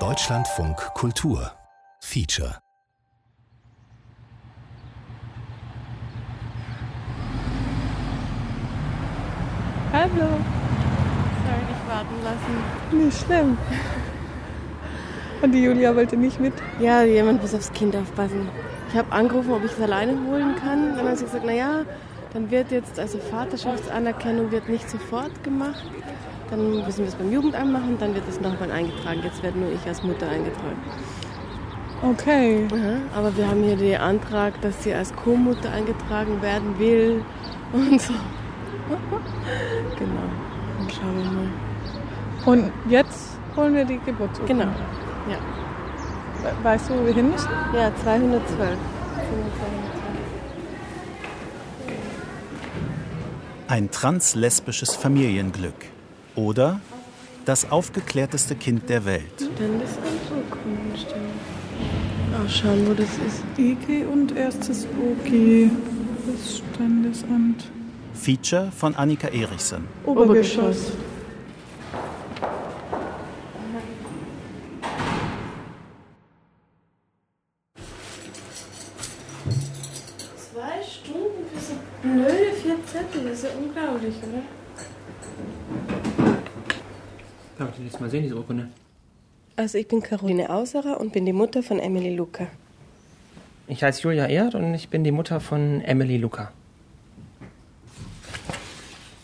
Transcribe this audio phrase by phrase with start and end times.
[0.00, 1.52] Deutschlandfunk Kultur
[2.00, 2.58] Feature
[9.92, 10.10] Hallo.
[10.10, 12.64] Soll dich warten lassen.
[12.90, 13.56] Nicht schlimm.
[15.42, 16.54] Und die Julia wollte nicht mit?
[16.80, 18.48] Ja, jemand muss aufs Kind aufpassen.
[18.88, 20.96] Ich habe angerufen, ob ich es alleine holen kann.
[20.96, 21.84] Dann hat sie gesagt, naja,
[22.32, 25.84] dann wird jetzt, also Vaterschaftsanerkennung wird nicht sofort gemacht.
[26.54, 29.20] Dann müssen wir es beim Jugendamt machen, dann wird es nochmal eingetragen.
[29.24, 30.78] Jetzt werde nur ich als Mutter eingetragen.
[32.00, 32.68] Okay.
[32.72, 37.24] Aha, aber wir haben hier den Antrag, dass sie als Co-Mutter eingetragen werden will
[37.72, 38.12] und so.
[39.98, 40.28] genau.
[40.78, 41.48] Dann schauen wir mal.
[42.46, 44.64] Und jetzt holen wir die Geburtsurkunde.
[44.64, 44.76] Genau.
[45.28, 45.38] Ja.
[46.42, 47.48] We- Weißt du, wo wir hin müssen?
[47.74, 48.78] Ja, 212.
[53.66, 55.74] Ein translesbisches Familienglück
[56.36, 56.80] oder
[57.44, 59.22] das aufgeklärteste Kind der Welt.
[59.36, 61.20] Standesamt Urkundenstelle.
[62.34, 63.42] Auch schauen, wo das ist.
[63.58, 65.70] IG und erstes OG.
[66.26, 67.64] Das Standesamt.
[68.14, 69.86] Feature von Annika Erichsen.
[70.04, 70.92] Obergeschoss.
[80.36, 83.28] Zwei Stunden für so blöde vier Zettel.
[83.28, 84.42] Das ist ja unglaublich, oder?
[87.84, 88.68] Die jetzt mal sehen, diese Urkunde?
[89.56, 92.46] Also ich bin Caroline Auserer und bin die Mutter von Emily Luca.
[93.68, 96.50] Ich heiße Julia Erd und ich bin die Mutter von Emily Luca.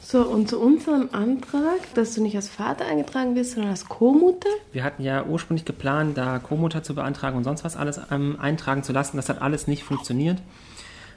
[0.03, 4.51] So, und zu unserem Antrag, dass du nicht als Vater eingetragen wirst, sondern als Co-Mutter.
[4.73, 8.83] Wir hatten ja ursprünglich geplant, da Co-Mutter zu beantragen und sonst was alles ähm, eintragen
[8.83, 9.17] zu lassen.
[9.17, 10.37] Das hat alles nicht funktioniert.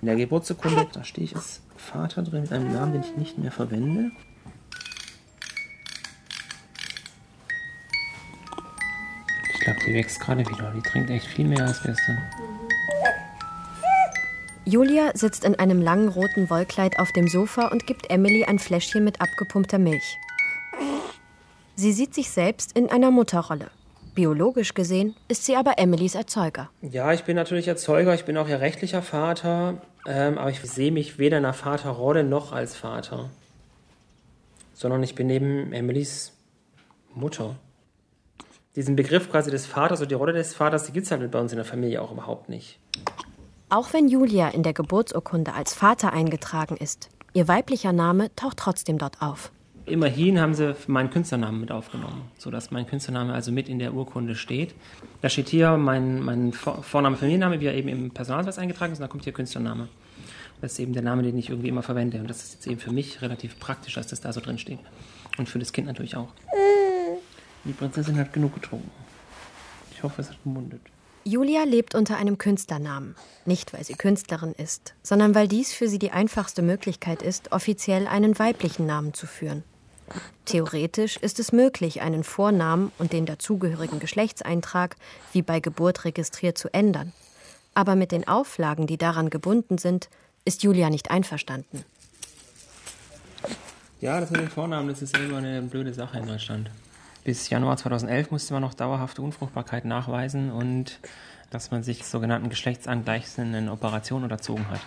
[0.02, 3.38] In der Geburtsurkunde, da stehe ich als Vater drin mit einem Namen, den ich nicht
[3.38, 4.12] mehr verwende.
[9.64, 10.72] Glaube, die wächst gerade wieder.
[10.76, 12.18] Die trinkt echt viel mehr als gestern.
[14.66, 19.04] Julia sitzt in einem langen roten Wollkleid auf dem Sofa und gibt Emily ein Fläschchen
[19.04, 20.18] mit abgepumpter Milch.
[21.76, 23.72] Sie sieht sich selbst in einer Mutterrolle.
[24.16, 26.70] Biologisch gesehen ist sie aber Emilys Erzeuger.
[26.82, 30.92] Ja, ich bin natürlich Erzeuger, ich bin auch ihr rechtlicher Vater, ähm, aber ich sehe
[30.92, 33.32] mich weder in einer Vaterrolle noch als Vater,
[34.74, 36.32] sondern ich bin eben Emilys
[37.16, 37.56] Mutter.
[38.76, 41.40] Diesen Begriff quasi des Vaters oder die Rolle des Vaters, die gibt es halt bei
[41.40, 42.80] uns in der Familie auch überhaupt nicht.
[43.70, 48.98] Auch wenn Julia in der Geburtsurkunde als Vater eingetragen ist, ihr weiblicher Name taucht trotzdem
[48.98, 49.52] dort auf.
[49.86, 54.34] Immerhin haben sie meinen Künstlernamen mit aufgenommen, sodass mein Künstlername also mit in der Urkunde
[54.34, 54.74] steht.
[55.22, 59.00] Da steht hier mein, mein Vor- Vorname, Familienname, wie er eben im Personalausweis eingetragen ist,
[59.00, 59.90] und dann kommt hier Künstlername.
[60.62, 62.20] Das ist eben der Name, den ich irgendwie immer verwende.
[62.20, 64.80] Und das ist jetzt eben für mich relativ praktisch, dass das da so drin steht.
[65.38, 66.30] Und für das Kind natürlich auch.
[67.66, 68.92] Die Prinzessin hat genug getrunken.
[69.92, 70.82] Ich hoffe, es hat gemundet.
[71.26, 73.16] Julia lebt unter einem Künstlernamen.
[73.46, 78.08] Nicht, weil sie Künstlerin ist, sondern weil dies für sie die einfachste Möglichkeit ist, offiziell
[78.08, 79.64] einen weiblichen Namen zu führen.
[80.44, 84.98] Theoretisch ist es möglich, einen Vornamen und den dazugehörigen Geschlechtseintrag
[85.32, 87.14] wie bei Geburt registriert zu ändern.
[87.74, 90.10] Aber mit den Auflagen, die daran gebunden sind,
[90.44, 91.86] ist Julia nicht einverstanden.
[94.02, 96.70] Ja, das mit dem Vornamen, das ist immer eine blöde Sache in Deutschland.
[97.24, 101.00] Bis Januar 2011 musste man noch dauerhafte Unfruchtbarkeit nachweisen und
[101.52, 104.82] dass man sich sogenannten geschlechtsangleichenden Operationen unterzogen hat.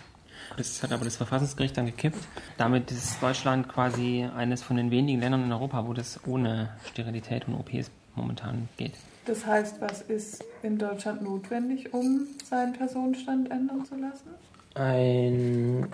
[0.56, 2.18] Das hat aber das Verfassungsgericht dann gekippt.
[2.56, 7.48] Damit ist Deutschland quasi eines von den wenigen Ländern in Europa, wo das ohne Sterilität
[7.48, 8.94] und OPs momentan geht.
[9.24, 14.30] Das heißt, was ist in Deutschland notwendig, um seinen Personenstand ändern zu lassen?
[14.76, 15.86] Ein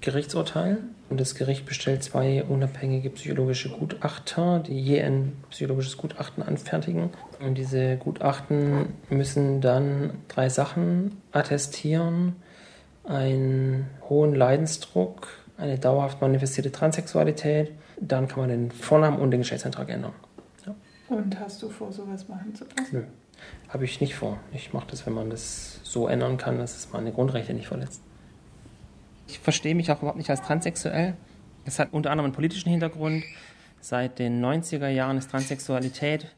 [0.00, 0.78] Gerichtsurteil
[1.10, 7.10] und das Gericht bestellt zwei unabhängige psychologische Gutachter, die je ein psychologisches Gutachten anfertigen.
[7.40, 12.36] Und diese Gutachten müssen dann drei Sachen attestieren.
[13.02, 15.26] Einen hohen Leidensdruck,
[15.56, 17.72] eine dauerhaft manifestierte Transsexualität.
[18.00, 20.12] Dann kann man den Vornamen und den Geschlechtseintrag ändern.
[20.64, 20.76] Ja.
[21.08, 22.88] Und hast du vor, sowas machen zu lassen?
[22.92, 23.02] Nö,
[23.68, 24.38] habe ich nicht vor.
[24.52, 28.02] Ich mache das, wenn man das so ändern kann, dass es meine Grundrechte nicht verletzt.
[29.28, 31.14] Ich verstehe mich auch überhaupt nicht als transsexuell.
[31.64, 33.24] Das hat unter anderem einen politischen Hintergrund.
[33.80, 36.34] Seit den 90er Jahren ist Transsexualität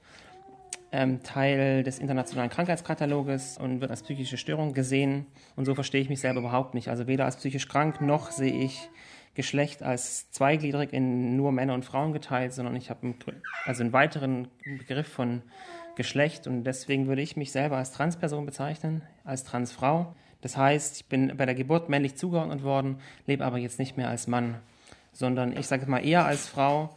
[0.92, 5.26] ähm, Teil des internationalen Krankheitskataloges und wird als psychische Störung gesehen.
[5.56, 6.88] Und so verstehe ich mich selber überhaupt nicht.
[6.88, 8.90] Also weder als psychisch krank noch sehe ich
[9.34, 13.14] Geschlecht als zweigliedrig in nur Männer und Frauen geteilt, sondern ich habe einen,
[13.64, 14.48] also einen weiteren
[14.78, 15.42] Begriff von
[15.94, 20.14] Geschlecht und deswegen würde ich mich selber als Transperson bezeichnen, als Transfrau.
[20.40, 24.08] Das heißt, ich bin bei der Geburt männlich zugeordnet worden, lebe aber jetzt nicht mehr
[24.08, 24.56] als Mann,
[25.12, 26.90] sondern ich sage mal eher als Frau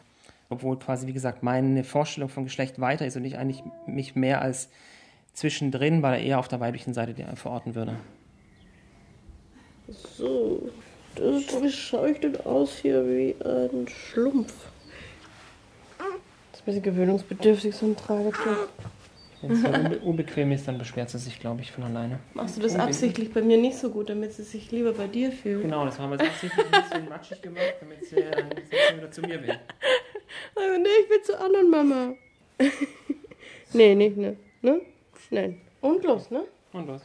[0.53, 4.41] obwohl quasi, wie gesagt, meine Vorstellung von Geschlecht weiter ist und ich eigentlich mich mehr
[4.41, 4.69] als
[5.33, 7.95] zwischendrin, weil er eher auf der weiblichen Seite verorten würde.
[10.17, 10.69] So,
[11.15, 14.53] das, wie schaue ich denn aus hier wie ein Schlumpf?
[15.97, 18.67] Das ist ein bisschen gewöhnungsbedürftig, so ein Tragetuch.
[19.43, 22.19] Wenn es unbe unbequem ist, dann beschwert sie sich, glaube ich, von alleine.
[22.33, 25.31] Machst du das absichtlich bei mir nicht so gut, damit sie sich lieber bei dir
[25.31, 25.63] fühlt?
[25.63, 29.41] Genau, das haben wir absichtlich ein bisschen matschig gemacht, damit sie, äh, wieder zu mir
[29.41, 29.59] will.
[30.55, 32.13] Also, nee, ich will zur anderen Mama.
[33.73, 34.37] nee, nicht, ne?
[34.61, 34.81] Ne?
[35.29, 35.61] Nein.
[35.81, 36.45] Und los, ne?
[36.71, 37.01] Und los.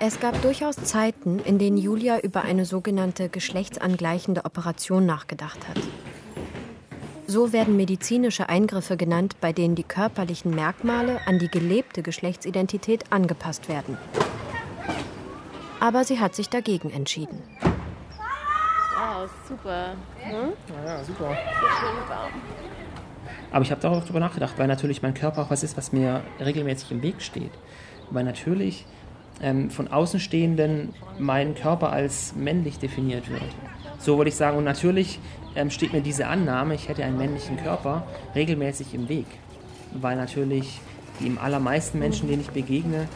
[0.00, 5.78] Es gab durchaus Zeiten, in denen Julia über eine sogenannte geschlechtsangleichende Operation nachgedacht hat.
[7.26, 13.68] So werden medizinische Eingriffe genannt, bei denen die körperlichen Merkmale an die gelebte Geschlechtsidentität angepasst
[13.68, 13.96] werden.
[15.80, 17.42] Aber sie hat sich dagegen entschieden.
[17.60, 19.94] Wow, super.
[20.20, 20.52] Hm?
[20.84, 21.36] Ja, ja, super.
[23.50, 26.90] Aber ich habe darüber nachgedacht, weil natürlich mein Körper auch was ist, was mir regelmäßig
[26.90, 27.52] im Weg steht.
[28.10, 28.84] Weil natürlich
[29.40, 33.42] ähm, von Außenstehenden mein Körper als männlich definiert wird.
[33.98, 34.58] So würde ich sagen.
[34.58, 35.20] Und natürlich
[35.56, 39.26] ähm, steht mir diese Annahme, ich hätte einen männlichen Körper, regelmäßig im Weg.
[39.92, 40.80] Weil natürlich
[41.20, 43.08] die im allermeisten Menschen, denen ich begegne,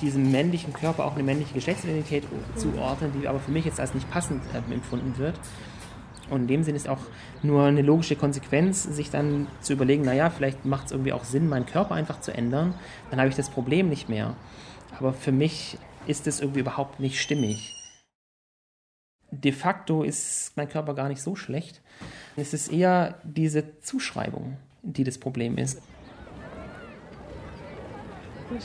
[0.00, 2.24] diesem männlichen Körper auch eine männliche Geschlechtsidentität
[2.56, 5.38] zuordnen, die aber für mich jetzt als nicht passend äh, empfunden wird.
[6.30, 7.00] Und in dem Sinne ist auch
[7.42, 11.48] nur eine logische Konsequenz, sich dann zu überlegen, naja, vielleicht macht es irgendwie auch Sinn,
[11.48, 12.74] meinen Körper einfach zu ändern.
[13.10, 14.34] Dann habe ich das Problem nicht mehr.
[14.98, 15.76] Aber für mich
[16.06, 17.74] ist es irgendwie überhaupt nicht stimmig.
[19.30, 21.80] De facto ist mein Körper gar nicht so schlecht.
[22.36, 25.80] Es ist eher diese Zuschreibung, die das Problem ist.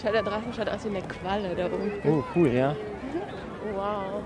[0.01, 1.91] Schau, der Drachen schaut aus wie eine Qualle da oben.
[2.03, 2.75] Oh, cool, ja.
[3.75, 4.23] Wow.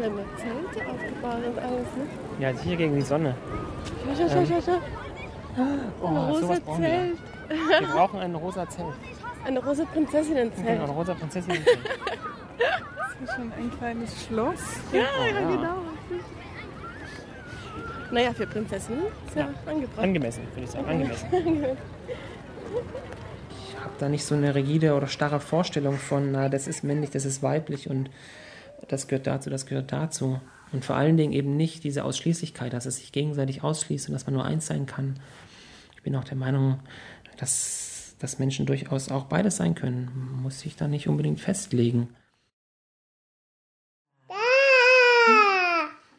[0.00, 2.06] Ja Zelte aufgebaut und alles, ne?
[2.38, 3.34] Ja, hier gegen die Sonne.
[4.16, 4.78] Schau, schau, schau, schau.
[6.00, 6.88] Oh, Ein rosa brauchen wir.
[6.88, 7.18] Zelt.
[7.80, 8.94] Wir brauchen ein rosa Zelt.
[9.44, 10.66] Eine rosa Prinzessinnenzelt.
[10.66, 11.52] Genau, ein rosa Prinzessin.
[13.20, 14.60] Das ist schon ein kleines Schloss.
[14.92, 15.76] Ja, ja, genau.
[18.12, 19.98] Naja, für Prinzessinnen ist ja, angebracht.
[19.98, 20.86] Angemessen, würde ich sagen.
[20.88, 21.26] Angemessen.
[23.50, 27.10] Ich habe da nicht so eine rigide oder starre Vorstellung von, na, das ist männlich,
[27.10, 28.10] das ist weiblich und
[28.88, 30.40] das gehört dazu, das gehört dazu.
[30.72, 34.26] Und vor allen Dingen eben nicht diese Ausschließlichkeit, dass es sich gegenseitig ausschließt und dass
[34.26, 35.18] man nur eins sein kann.
[35.94, 36.80] Ich bin auch der Meinung,
[37.38, 40.10] dass, dass Menschen durchaus auch beides sein können.
[40.14, 42.08] Man muss sich da nicht unbedingt festlegen.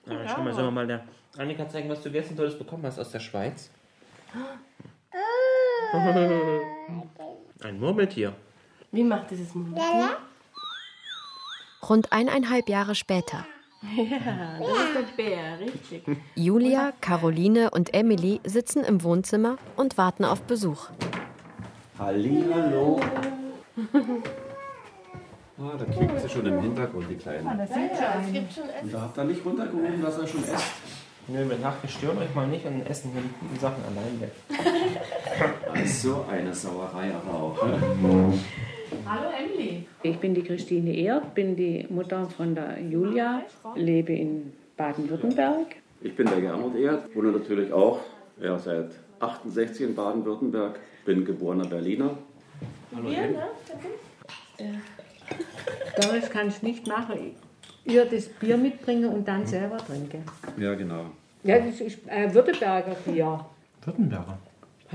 [0.05, 1.03] Ja, schau mal, sollen wir mal der
[1.37, 3.69] Annika zeigen, was du gestern Tolles bekommen hast aus der Schweiz?
[7.63, 8.33] Ein Murmeltier.
[8.91, 10.17] Wie macht dieses Murmeltier?
[11.87, 13.45] Rund eineinhalb Jahre später.
[13.97, 16.03] Ja, das ist der Bär, richtig.
[16.35, 20.87] Julia, Caroline und Emily sitzen im Wohnzimmer und warten auf Besuch.
[21.99, 23.01] Hallihallo.
[25.57, 27.55] Ah, da kriegt sie schon im Hintergrund, die Kleine.
[27.57, 28.25] Das sieht schon.
[28.25, 28.85] Es gibt schon Essen.
[28.85, 30.73] Und da habt ihr nicht runtergehoben, dass er schon esst.
[31.27, 34.31] Nö, mit Nacht stört euch mal nicht und essen hier die guten Sachen allein weg.
[35.85, 37.65] So eine Sauerei aber auch.
[37.65, 38.33] Ne?
[39.05, 39.85] Hallo Emily.
[40.03, 43.41] Ich bin die Christine Erd, bin die Mutter von der Julia,
[43.75, 45.75] lebe in Baden-Württemberg.
[46.01, 47.99] Ich bin der Gernot Erd, wohne natürlich auch
[48.41, 52.17] ja, seit 68 in Baden-Württemberg, bin geborener Berliner.
[52.95, 53.35] Hallo Em.
[55.95, 57.35] Das kann ich nicht machen.
[57.85, 60.23] Ihr das Bier mitbringen und dann selber trinken.
[60.57, 61.05] Ja, genau.
[61.43, 63.45] Ja, das ist äh, Württemberger Bier.
[63.83, 64.37] Württemberger.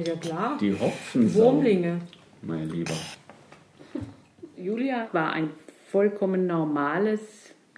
[0.04, 0.58] Ja klar.
[0.60, 2.00] Die Hopfensau, Wurmlinge.
[2.42, 2.94] mein Lieber.
[4.56, 5.50] Julia war ein
[5.90, 7.20] vollkommen normales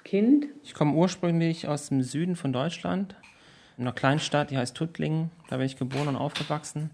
[0.05, 0.47] Kind.
[0.63, 3.15] Ich komme ursprünglich aus dem Süden von Deutschland,
[3.77, 5.31] in einer Kleinstadt, die heißt Tuttlingen.
[5.49, 6.91] Da bin ich geboren und aufgewachsen.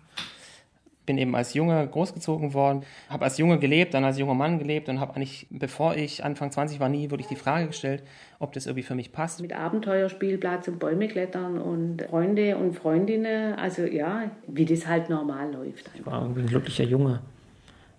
[1.07, 4.89] Bin eben als Junge großgezogen worden, habe als Junge gelebt, dann als junger Mann gelebt
[4.89, 8.03] und habe eigentlich, bevor ich Anfang 20 war, nie wirklich die Frage gestellt,
[8.39, 9.41] ob das irgendwie für mich passt.
[9.41, 13.55] Mit Abenteuerspielplatz und Bäume klettern und Freunde und Freundinnen.
[13.55, 15.89] Also ja, wie das halt normal läuft.
[15.95, 17.21] Ich war irgendwie ein glücklicher Junge.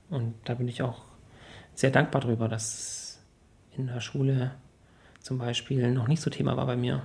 [0.10, 1.04] Und da bin ich auch
[1.74, 3.20] sehr dankbar drüber, dass
[3.78, 4.52] in der Schule
[5.22, 7.04] zum Beispiel noch nicht so Thema war bei mir.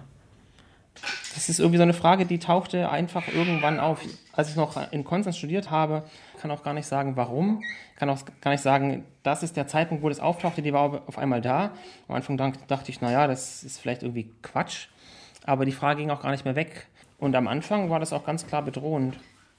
[1.35, 4.01] Das ist irgendwie so eine Frage, die tauchte einfach irgendwann auf.
[4.33, 6.05] Als ich noch in Konstanz studiert habe,
[6.41, 7.62] kann auch gar nicht sagen, warum.
[7.97, 11.19] Kann auch gar nicht sagen, das ist der Zeitpunkt, wo das auftauchte, die war auf
[11.19, 11.73] einmal da.
[12.09, 14.89] Am Anfang dachte ich, naja, das ist vielleicht irgendwie Quatsch.
[15.45, 16.87] Aber die Frage ging auch gar nicht mehr weg.
[17.19, 19.19] Und am Anfang war das auch ganz klar bedrohend.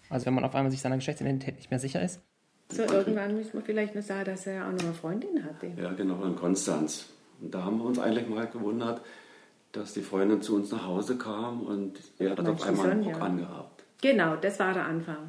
[0.10, 2.22] Also wenn man auf einmal sich seiner Geschlechtsidentität nicht mehr sicher ist.
[2.70, 5.72] So, irgendwann müssen wir vielleicht noch sagen, dass er auch noch eine Freundin hatte.
[5.80, 7.10] Ja, genau, in Konstanz.
[7.42, 9.02] Und da haben wir uns eigentlich mal gewundert,
[9.74, 13.18] dass die Freundin zu uns nach Hause kam und er hat auf einmal einen Sonja.
[13.18, 13.84] Rock angehabt.
[14.02, 15.28] Genau, das war der Anfang.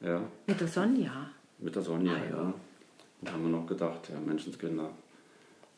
[0.00, 1.30] Ja, Mit der Sonja.
[1.58, 2.36] mit der Sonja, Ah, ja.
[2.36, 2.54] ja.
[3.22, 4.90] Da haben wir noch gedacht, ja, Menschenskinder,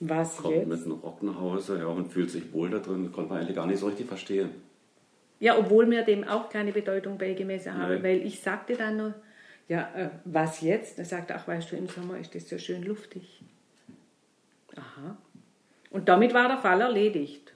[0.01, 0.69] Was kommt jetzt?
[0.69, 3.05] mit einem Rock nach Hause ja, und fühlt sich wohl da drin.
[3.05, 4.51] Das konnte man eigentlich gar nicht so richtig verstehen.
[5.41, 8.03] Ja, obwohl mir dem auch keine Bedeutung beigemessen habe, Nein.
[8.05, 9.15] weil ich sagte dann nur,
[9.69, 10.99] ja, äh, was jetzt?
[11.01, 13.43] Er sagte, ach, weißt du, im Sommer ist das so schön luftig.
[14.77, 15.17] Aha.
[15.91, 17.51] Und damit war der Fall erledigt.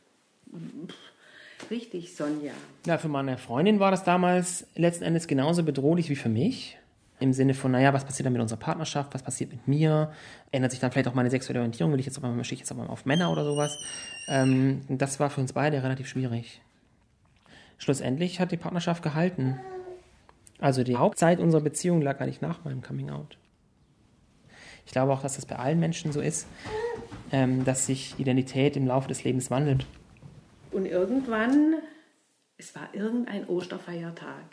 [1.70, 2.52] Richtig, Sonja.
[2.86, 6.78] Ja, für meine Freundin war das damals letzten Endes genauso bedrohlich wie für mich.
[7.18, 10.12] Im Sinne von, naja, was passiert dann mit unserer Partnerschaft, was passiert mit mir?
[10.52, 11.92] Ändert sich dann vielleicht auch meine sexuelle Orientierung?
[11.92, 13.78] Will ich jetzt auf einmal, ich jetzt auf auf Männer oder sowas?
[14.28, 16.60] Ähm, das war für uns beide relativ schwierig.
[17.78, 19.58] Schlussendlich hat die Partnerschaft gehalten.
[20.58, 23.38] Also die Hauptzeit unserer Beziehung lag eigentlich nach meinem Coming Out.
[24.84, 26.46] Ich glaube auch, dass das bei allen Menschen so ist,
[27.32, 29.86] ähm, dass sich Identität im Laufe des Lebens wandelt.
[30.76, 31.76] Und irgendwann,
[32.59, 34.45] es war irgendein Osterfeiertag.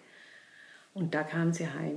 [0.94, 1.96] Und da kam sie heim.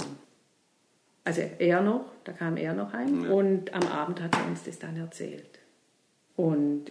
[1.22, 3.24] Also er noch, da kam er noch heim.
[3.24, 3.30] Ja.
[3.30, 5.60] Und am Abend hat er uns das dann erzählt.
[6.34, 6.86] Und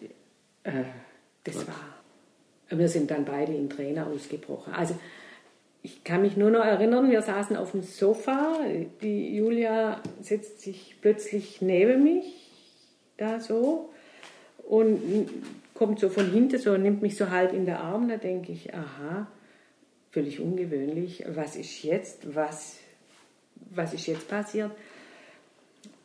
[0.63, 0.86] äh,
[1.44, 1.75] das war,
[2.70, 4.72] wir sind dann beide in Tränen ausgebrochen.
[4.72, 4.98] Also
[5.84, 8.62] ich kann mich nur noch erinnern, wir saßen auf dem Sofa,
[9.01, 12.50] die Julia setzt sich plötzlich neben mich,
[13.18, 13.89] da so,
[14.63, 15.27] und
[15.75, 18.10] kommt so von hinten so und nimmt mich so halb in den Arm.
[18.10, 19.27] Da denke ich, aha,
[20.12, 21.24] völlig ungewöhnlich.
[21.27, 22.34] Was ist jetzt?
[22.34, 22.77] Was,
[23.70, 24.72] was ist jetzt passiert?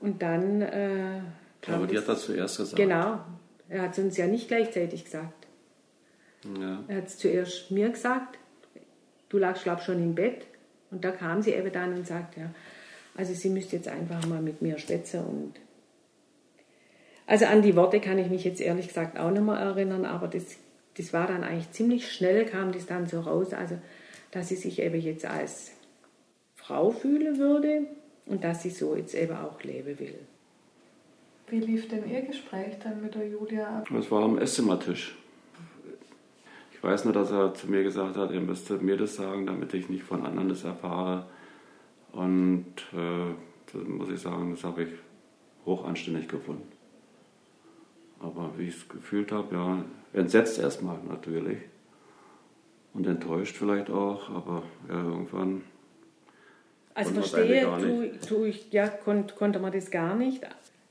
[0.00, 0.60] Und dann.
[0.60, 1.18] Äh,
[1.66, 2.76] Ja, aber die hat das zuerst gesagt.
[2.76, 3.20] Genau.
[3.68, 5.46] Er hat es uns ja nicht gleichzeitig gesagt.
[6.58, 6.82] Ja.
[6.88, 8.38] Er hat es zuerst mir gesagt.
[9.28, 10.46] Du lagst, glaube ich, schon im Bett.
[10.90, 12.50] Und da kam sie eben dann und sagte, ja,
[13.14, 15.20] also sie müsste jetzt einfach mal mit mir schwätzen.
[15.24, 15.52] Und
[17.30, 20.26] also an die Worte kann ich mich jetzt ehrlich gesagt auch nicht mehr erinnern, aber
[20.26, 20.56] das,
[20.96, 23.78] das war dann eigentlich ziemlich schnell, kam das dann so raus, also
[24.32, 25.70] dass sie sich eben jetzt als
[26.56, 27.86] Frau fühlen würde
[28.26, 30.18] und dass sie so jetzt eben auch leben will.
[31.46, 33.88] Wie lief denn Ihr Gespräch dann mit der Julia ab?
[33.92, 35.16] Das war am Esszimmertisch.
[36.72, 39.72] Ich weiß nur, dass er zu mir gesagt hat, er müsste mir das sagen, damit
[39.74, 41.26] ich nicht von anderen das erfahre.
[42.10, 43.34] Und äh,
[43.72, 44.90] das muss ich sagen, das habe ich
[45.64, 46.79] hochanständig gefunden.
[48.20, 51.58] Aber wie ich es gefühlt habe, ja, entsetzt erstmal natürlich.
[52.92, 55.62] Und enttäuscht vielleicht auch, aber ja, irgendwann.
[56.94, 57.80] Also verstehe, gar
[58.26, 60.42] tu, ich, ja, kon, konnte man das gar nicht.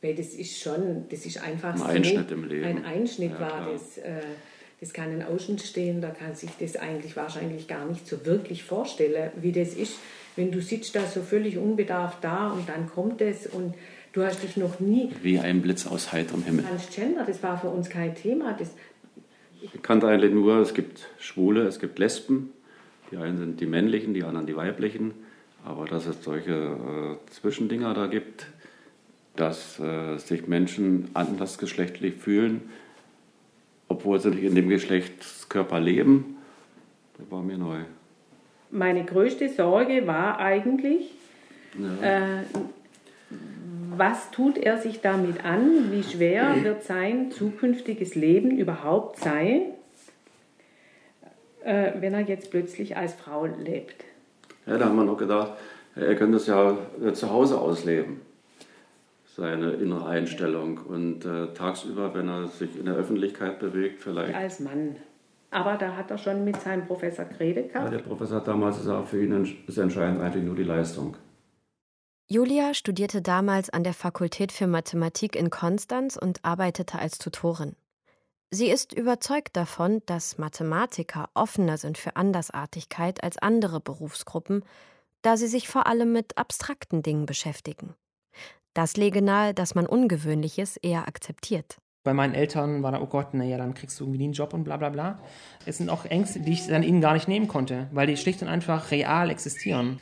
[0.02, 1.86] Weil das ist schon, das ist einfach Ein so.
[1.86, 2.66] Einschnitt im Leben.
[2.66, 3.72] Ein Einschnitt Ja, war klar.
[3.74, 3.98] das.
[3.98, 4.22] Äh,
[4.80, 9.52] das kann ein Außenstehender, kann sich das eigentlich wahrscheinlich gar nicht so wirklich vorstellen, wie
[9.52, 10.00] das ist,
[10.36, 13.76] wenn du sitzt da so völlig unbedarft da und dann kommt es und
[14.14, 16.66] du hast dich noch nie Wie ein Blitz aus heiterem Himmel.
[16.66, 18.54] Transgender, das war für uns kein Thema.
[18.54, 18.70] Das,
[19.62, 22.52] Ich kannte eigentlich nur, es gibt Schwule, es gibt Lesben.
[23.12, 25.14] Die einen sind die männlichen, die anderen die weiblichen.
[25.66, 28.48] Aber dass es solche äh, Zwischendinger da gibt,
[29.36, 32.62] dass äh, sich Menschen andersgeschlechtlich fühlen,
[33.88, 36.38] obwohl sie nicht in dem Geschlechtskörper leben,
[37.18, 37.80] das war mir neu.
[38.72, 41.12] meine größte Sorge war eigentlich,
[42.02, 42.44] äh,
[44.00, 45.92] was tut er sich damit an?
[45.92, 49.64] Wie schwer wird sein zukünftiges Leben überhaupt sein,
[51.64, 54.06] äh, wenn er jetzt plötzlich als Frau lebt?
[54.66, 55.54] Ja, da haben wir noch gedacht,
[55.96, 58.22] er könnte es ja äh, zu Hause ausleben,
[59.36, 60.78] seine innere Einstellung.
[60.78, 64.96] Und äh, tagsüber, wenn er sich in der Öffentlichkeit bewegt, vielleicht Als Mann.
[65.52, 69.10] Aber da hat er schon mit seinem Professor geredet Ja, der Professor hat damals gesagt,
[69.10, 71.16] für ihn ist entscheidend eigentlich nur die Leistung.
[72.32, 77.76] Julia studierte damals an der Fakultät für Mathematik in Konstanz und arbeitete als Tutorin.
[78.52, 84.64] Sie ist überzeugt davon, dass Mathematiker offener sind für Andersartigkeit als andere Berufsgruppen,
[85.24, 87.96] da sie sich vor allem mit abstrakten Dingen beschäftigen.
[88.76, 91.80] Das lege nahe, dass man Ungewöhnliches eher akzeptiert.
[92.04, 94.54] Bei meinen Eltern war da, oh Gott, naja, dann kriegst du irgendwie nie einen Job
[94.54, 95.18] und bla bla bla.
[95.66, 98.44] Es sind auch Ängste, die ich dann ihnen gar nicht nehmen konnte, weil die schlicht
[98.44, 100.00] und einfach real existieren.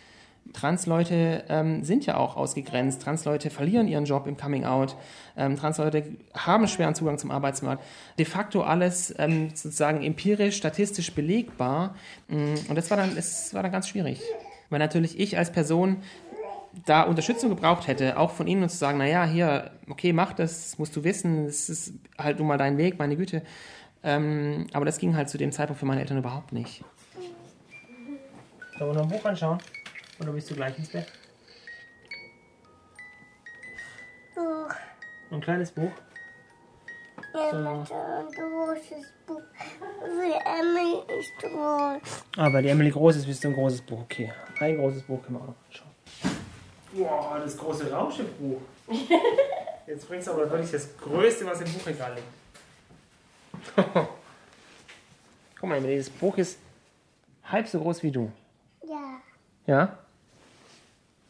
[0.54, 3.02] Transleute ähm, sind ja auch ausgegrenzt.
[3.02, 4.96] Transleute verlieren ihren Job im Coming Out.
[5.36, 7.84] Ähm, Transleute haben schweren Zugang zum Arbeitsmarkt.
[8.18, 11.96] De facto alles ähm, sozusagen empirisch, statistisch belegbar.
[12.28, 14.22] Mm, Und das war dann, das war dann ganz schwierig.
[14.70, 15.98] Weil natürlich ich als Person
[16.86, 20.78] da Unterstützung gebraucht hätte, auch von ihnen und zu sagen, naja, hier, okay, mach das,
[20.78, 23.42] musst du wissen, das ist halt nun mal dein Weg, meine Güte.
[24.04, 26.84] Ähm, aber das ging halt zu dem Zeitpunkt für meine Eltern überhaupt nicht.
[28.78, 29.58] Sollen wir noch ein Buch anschauen?
[30.20, 31.08] Oder bist du gleich ins Bett?
[34.34, 34.74] Buch.
[35.32, 35.92] Ein kleines Buch?
[37.34, 37.58] Ja, so.
[37.58, 39.42] ein großes Buch.
[40.02, 42.24] Wie Emily ist groß.
[42.38, 44.02] Ah, weil die Emily groß ist, bist du ein großes Buch.
[44.02, 45.92] Okay, ein großes Buch können wir auch noch anschauen.
[46.94, 48.62] Wow, das große Raumschiffbuch.
[49.88, 52.28] Jetzt bringst du aber wirklich das Größte, was im Buchregal liegt.
[55.60, 56.58] Guck mal, Emily, das Buch ist
[57.44, 58.32] halb so groß wie du.
[58.88, 59.22] Ja.
[59.66, 59.98] Ja?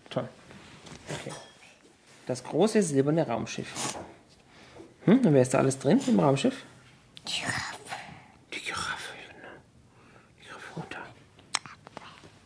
[0.10, 0.28] Toll.
[1.10, 1.32] Okay.
[2.28, 3.98] Das große silberne Raumschiff.
[5.06, 6.66] Hm, und wer ist da alles drin im Raumschiff?
[7.24, 7.96] Giraffe.
[8.54, 9.54] Die Giraffe, genau.
[10.38, 10.98] Die Giraffe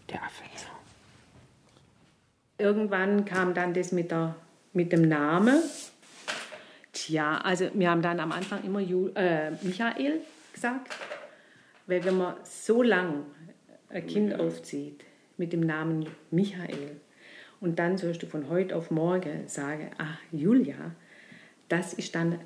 [0.08, 0.44] Der Affe.
[2.60, 4.36] Irgendwann kam dann das mit, der,
[4.74, 5.64] mit dem Namen.
[6.94, 10.22] Tja, also wir haben dann am Anfang immer Ju, äh, Michael
[10.54, 10.96] gesagt,
[11.88, 13.26] weil wenn man so lang
[13.90, 15.04] ein Kind aufzieht
[15.38, 17.02] mit dem Namen Michael
[17.62, 20.96] und dann sollst du von heute auf morgen sagen, ach Julia,
[21.70, 22.40] das ist dann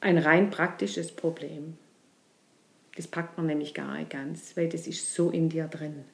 [0.00, 1.78] ein rein praktisches Problem.
[2.96, 6.04] Das packt man nämlich gar nicht ganz, weil das ist so in dir drin.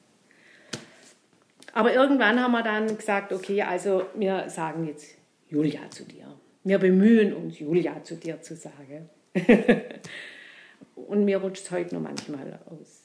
[1.73, 5.15] Aber irgendwann haben wir dann gesagt, okay, also wir sagen jetzt
[5.47, 6.27] Julia zu dir.
[6.63, 9.09] Wir bemühen uns, Julia zu dir zu sagen.
[10.95, 13.00] Und mir rutscht es heute noch manchmal aus.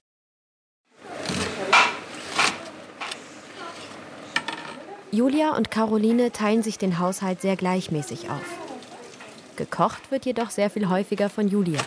[5.12, 8.42] Julia und Caroline teilen sich den Haushalt sehr gleichmäßig auf.
[9.56, 11.80] Gekocht wird jedoch sehr viel häufiger von Julia.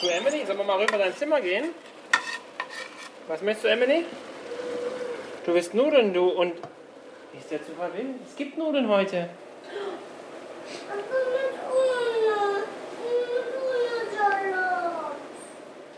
[0.00, 1.70] Du, Emily, sollen wir mal rüber in dein Zimmer gehen?
[3.26, 4.04] Was möchtest du, Emily?
[5.46, 6.54] Du willst Nudeln, du, und...
[7.32, 8.14] Wie ist der Zufall will?
[8.28, 9.30] Es gibt Nudeln heute.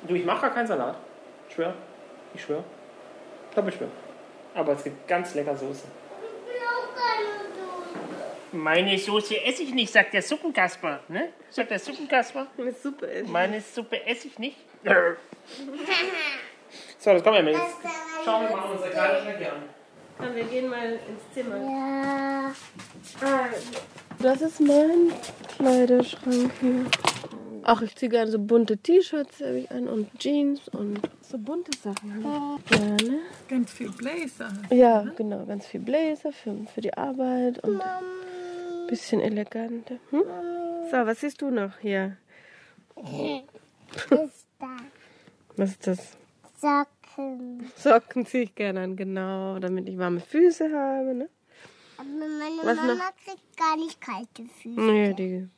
[0.07, 0.97] Du, ich mache gar keinen Salat.
[1.49, 1.75] Ich schwör.
[2.35, 2.65] Ich schwör.
[3.49, 3.89] Ich glaube, ich schwör.
[4.55, 5.87] Aber es gibt ganz lecker Soße.
[8.53, 11.01] Meine Soße esse ich nicht, sagt der Suppenkasper.
[11.09, 11.31] Ne?
[11.49, 12.49] Sagt der Suppenkasper.
[12.57, 14.59] Meine Suppe esse ich Meine Suppe esse ich nicht.
[16.99, 17.55] so, jetzt kommen wir mit.
[17.55, 17.77] Jetzt
[18.25, 19.62] schauen wir mal unsere kleine Schnecke an.
[20.19, 21.57] Komm, wir gehen mal ins Zimmer.
[21.57, 22.55] Ja.
[24.19, 25.12] Das ist mein
[25.57, 26.87] Kleiderschrank hier.
[27.64, 31.70] Ach, ich ziehe gerne so bunte T-Shirts habe ich an und Jeans und so bunte
[31.79, 32.22] Sachen.
[32.68, 33.18] Gerne.
[33.48, 34.53] Ganz viel Blazer.
[34.70, 39.96] Ja, genau, ganz viel Blazer für, für die Arbeit und ein bisschen eleganter.
[40.11, 40.22] Hm?
[40.90, 42.16] So, was siehst du noch hier?
[42.96, 44.77] Ist da.
[45.57, 46.16] Was ist das?
[46.61, 47.70] Socken.
[47.77, 51.14] Socken ziehe ich gerne an, genau, damit ich warme Füße habe.
[51.14, 51.29] Ne?
[51.96, 53.16] Aber meine Was Mama noch?
[53.25, 54.81] kriegt gar nicht kalte Füße.
[54.81, 55.48] Nee, die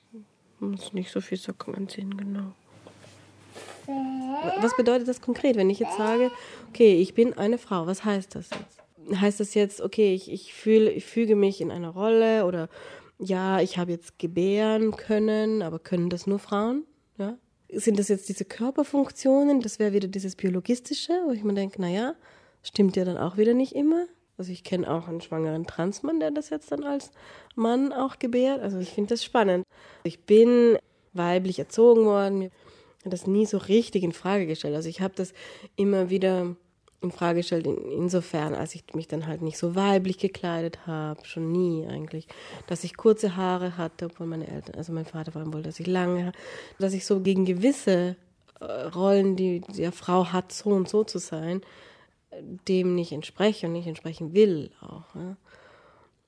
[0.61, 2.53] muss nicht so viel Socken anziehen, genau.
[4.61, 6.31] Was bedeutet das konkret, wenn ich jetzt sage,
[6.69, 9.21] okay, ich bin eine Frau, was heißt das jetzt?
[9.21, 12.69] Heißt das jetzt, okay, ich, ich, fühle, ich füge mich in eine Rolle oder
[13.19, 16.85] ja, ich habe jetzt gebären können, aber können das nur Frauen?
[17.19, 17.37] Ja?
[17.71, 19.61] Sind das jetzt diese Körperfunktionen?
[19.61, 22.15] Das wäre wieder dieses Biologistische, wo ich mir denke, naja,
[22.63, 24.07] stimmt ja dann auch wieder nicht immer.
[24.37, 27.11] Also ich kenne auch einen schwangeren Transmann, der das jetzt dann als
[27.55, 28.61] Mann auch gebärt.
[28.61, 29.65] Also ich finde das spannend.
[30.03, 30.77] Ich bin
[31.13, 32.51] weiblich erzogen worden, mir
[33.05, 34.75] hat das nie so richtig in Frage gestellt.
[34.75, 35.33] Also ich habe das
[35.77, 36.57] immer wieder
[37.05, 41.25] in Frage gestellt, in, insofern, als ich mich dann halt nicht so weiblich gekleidet habe,
[41.25, 42.27] schon nie eigentlich,
[42.67, 45.81] dass ich kurze Haare hatte, obwohl meine Eltern, also mein Vater vor allem wollte, dass
[45.81, 46.33] ich lange,
[46.79, 48.17] dass ich so gegen gewisse
[48.61, 51.61] äh, Rollen, die die Frau hat, so und so zu sein,
[52.69, 55.15] dem nicht entspreche und nicht entsprechen will auch.
[55.15, 55.37] Ja?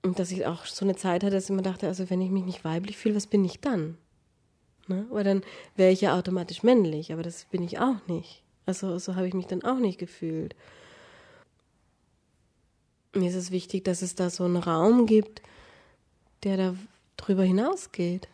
[0.02, 2.30] Und dass ich auch so eine Zeit hatte, dass ich mir dachte, also wenn ich
[2.30, 3.98] mich nicht weiblich fühle, was bin ich dann?
[4.86, 5.06] Ne?
[5.10, 5.42] Weil dann
[5.74, 8.42] wäre ich ja automatisch männlich, aber das bin ich auch nicht.
[8.66, 10.54] Also so habe ich mich dann auch nicht gefühlt.
[13.14, 15.42] Mir ist es wichtig, dass es da so einen Raum gibt,
[16.42, 16.74] der da
[17.16, 18.28] drüber hinausgeht,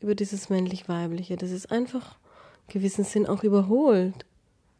[0.00, 1.36] über dieses männlich-weibliche.
[1.36, 2.16] Das ist einfach
[2.68, 4.24] gewissen Sinn auch überholt.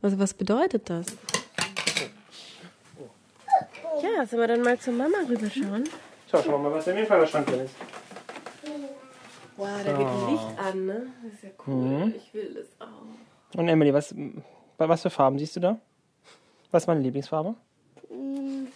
[0.00, 1.06] Also was bedeutet das?
[4.02, 5.84] Ja, sollen wir dann mal zur Mama rüberschauen?
[6.30, 7.74] So, schauen wir mal, was in dem Kleiderschrank drin ist.
[9.56, 11.06] Wow, da geht ein Licht an, ne?
[11.24, 12.14] Das ist ja cool.
[12.16, 13.58] Ich will das auch.
[13.58, 14.14] Und Emily, was,
[14.76, 15.78] was für Farben siehst du da?
[16.70, 17.54] Was ist meine Lieblingsfarbe?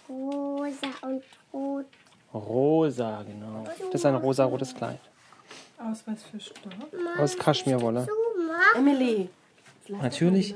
[0.09, 1.87] Rosa und rot.
[2.35, 3.65] Rosa, genau.
[3.65, 4.99] Das ist ein rosa-rotes Kleid.
[5.79, 6.73] Aus was für Stoff?
[7.19, 8.07] Aus Kaschmirwolle.
[8.75, 9.29] Emily.
[9.89, 10.55] Natürlich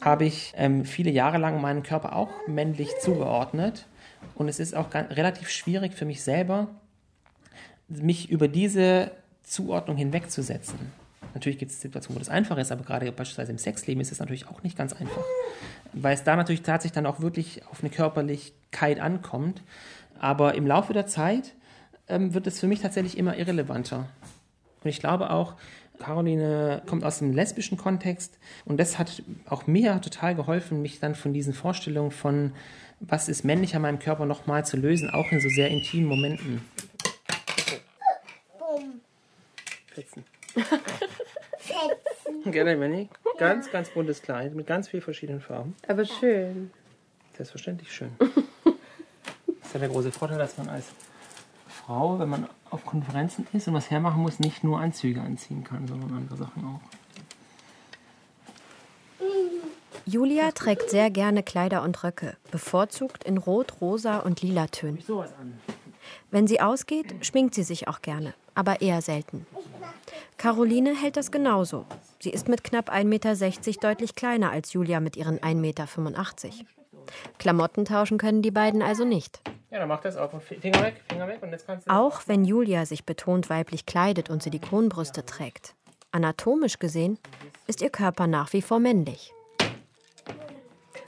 [0.00, 3.86] habe ich ähm, viele Jahre lang meinen Körper auch männlich zugeordnet.
[4.34, 6.68] Und es ist auch ga- relativ schwierig für mich selber,
[7.88, 9.10] mich über diese
[9.42, 10.78] Zuordnung hinwegzusetzen.
[11.34, 14.18] Natürlich gibt es Situationen, wo das einfach ist, aber gerade beispielsweise im Sexleben ist es
[14.18, 15.22] natürlich auch nicht ganz einfach.
[15.92, 19.62] Weil es da natürlich tatsächlich dann auch wirklich auf eine Körperlichkeit ankommt.
[20.18, 21.54] Aber im Laufe der Zeit
[22.08, 24.08] ähm, wird es für mich tatsächlich immer irrelevanter.
[24.84, 25.54] Und ich glaube auch,
[25.98, 31.14] Caroline kommt aus dem lesbischen Kontext und das hat auch mir total geholfen, mich dann
[31.14, 32.52] von diesen Vorstellungen von,
[33.08, 36.62] was ist männlich an meinem Körper, nochmal zu lösen, auch in so sehr intimen Momenten.
[38.58, 39.00] Bumm.
[39.88, 40.24] Fetzen.
[41.58, 42.52] Fetzen.
[42.52, 43.08] Gerne, Manny.
[43.38, 45.74] Ganz, ganz buntes Kleid mit ganz vielen verschiedenen Farben.
[45.88, 46.70] Aber schön.
[47.36, 48.10] Selbstverständlich schön.
[48.18, 50.86] Das ist ja der große Vorteil, dass man als
[51.66, 55.88] Frau, wenn man auf Konferenzen ist und was hermachen muss, nicht nur Anzüge anziehen kann,
[55.88, 56.80] sondern andere Sachen auch.
[60.04, 65.02] Julia trägt sehr gerne Kleider und Röcke, bevorzugt in Rot, Rosa und Lila Tönen.
[66.30, 69.46] Wenn sie ausgeht, schminkt sie sich auch gerne, aber eher selten.
[70.38, 71.86] Caroline hält das genauso.
[72.20, 75.86] Sie ist mit knapp 1,60 Meter deutlich kleiner als Julia mit ihren 1,85 Meter.
[77.38, 79.40] Klamotten tauschen können die beiden also nicht.
[79.70, 80.30] Ja, dann mach das auf.
[80.42, 81.38] Finger weg, Finger weg.
[81.42, 81.92] Und jetzt kannst du.
[81.92, 85.74] Auch wenn Julia sich betont weiblich kleidet und Silikonbrüste trägt.
[86.10, 87.18] Anatomisch gesehen
[87.66, 89.32] ist ihr Körper nach wie vor männlich.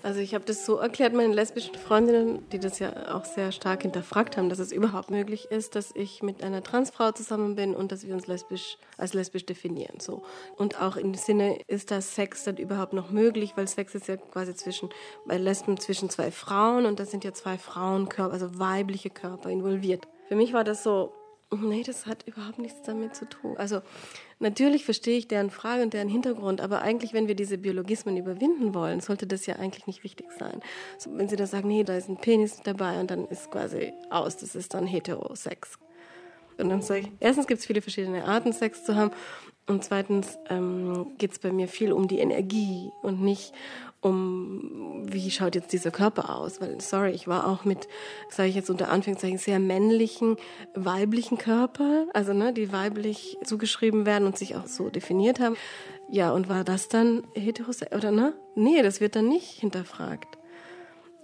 [0.04, 3.82] Also ich habe das so erklärt meinen lesbischen Freundinnen, die das ja auch sehr stark
[3.82, 7.90] hinterfragt haben, dass es überhaupt möglich ist, dass ich mit einer Transfrau zusammen bin und
[7.90, 10.00] dass wir uns lesbisch als lesbisch definieren.
[10.00, 10.22] So
[10.58, 14.18] und auch im Sinne ist das Sex dann überhaupt noch möglich, weil Sex ist ja
[14.18, 14.90] quasi zwischen
[15.24, 20.06] bei Lesben zwischen zwei Frauen und da sind ja zwei Frauenkörper, also weibliche Körper involviert.
[20.28, 21.14] Für mich war das so
[21.50, 23.56] Nee, das hat überhaupt nichts damit zu tun.
[23.56, 23.80] Also
[24.44, 28.74] natürlich verstehe ich deren Frage und deren Hintergrund, aber eigentlich, wenn wir diese Biologismen überwinden
[28.74, 30.60] wollen, sollte das ja eigentlich nicht wichtig sein.
[30.98, 33.92] So, wenn sie dann sagen, nee, da ist ein Penis dabei und dann ist quasi
[34.10, 35.78] aus, das ist dann Heterosex.
[36.58, 39.10] Und dann sage ich, erstens gibt es viele verschiedene Arten, Sex zu haben.
[39.66, 43.54] Und zweitens ähm, geht es bei mir viel um die Energie und nicht
[44.04, 46.60] um, wie schaut jetzt dieser Körper aus?
[46.60, 47.88] Weil, sorry, ich war auch mit,
[48.28, 50.36] sage ich jetzt unter Anführungszeichen, sehr männlichen,
[50.74, 55.56] weiblichen Körper, also ne, die weiblich zugeschrieben werden und sich auch so definiert haben.
[56.10, 58.34] Ja, und war das dann heterosexuell oder ne?
[58.54, 60.38] Nee, das wird dann nicht hinterfragt.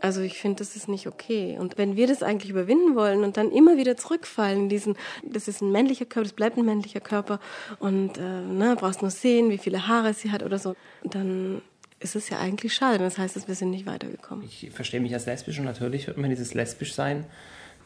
[0.01, 1.59] Also ich finde, das ist nicht okay.
[1.59, 5.47] Und wenn wir das eigentlich überwinden wollen und dann immer wieder zurückfallen in diesen, das
[5.47, 7.39] ist ein männlicher Körper, das bleibt ein männlicher Körper
[7.79, 11.61] und äh, ne, brauchst nur sehen, wie viele Haare sie hat oder so, dann
[12.01, 12.99] ist es ja eigentlich schade.
[12.99, 14.45] Das heißt, wir sind nicht weitergekommen.
[14.45, 17.27] Ich verstehe mich als lesbisch und natürlich wird mir dieses Lesbischsein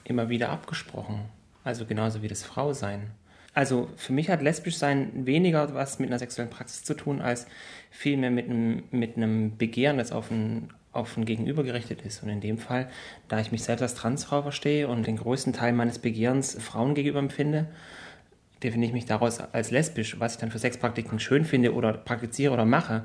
[0.05, 1.23] immer wieder abgesprochen.
[1.65, 3.11] Also genauso wie das Frausein.
[3.55, 7.47] Also für mich hat Lesbischsein weniger was mit einer sexuellen Praxis zu tun, als
[7.91, 12.23] vielmehr mit einem, mit einem Begehren, das auf ein, auf ein Gegenüber gerichtet ist.
[12.23, 12.89] Und in dem Fall,
[13.29, 17.19] da ich mich selbst als Transfrau verstehe und den größten Teil meines Begehrens Frauen gegenüber
[17.19, 17.67] empfinde,
[18.63, 20.19] definiere ich mich daraus als lesbisch.
[20.19, 23.05] Was ich dann für Sexpraktiken schön finde oder praktiziere oder mache,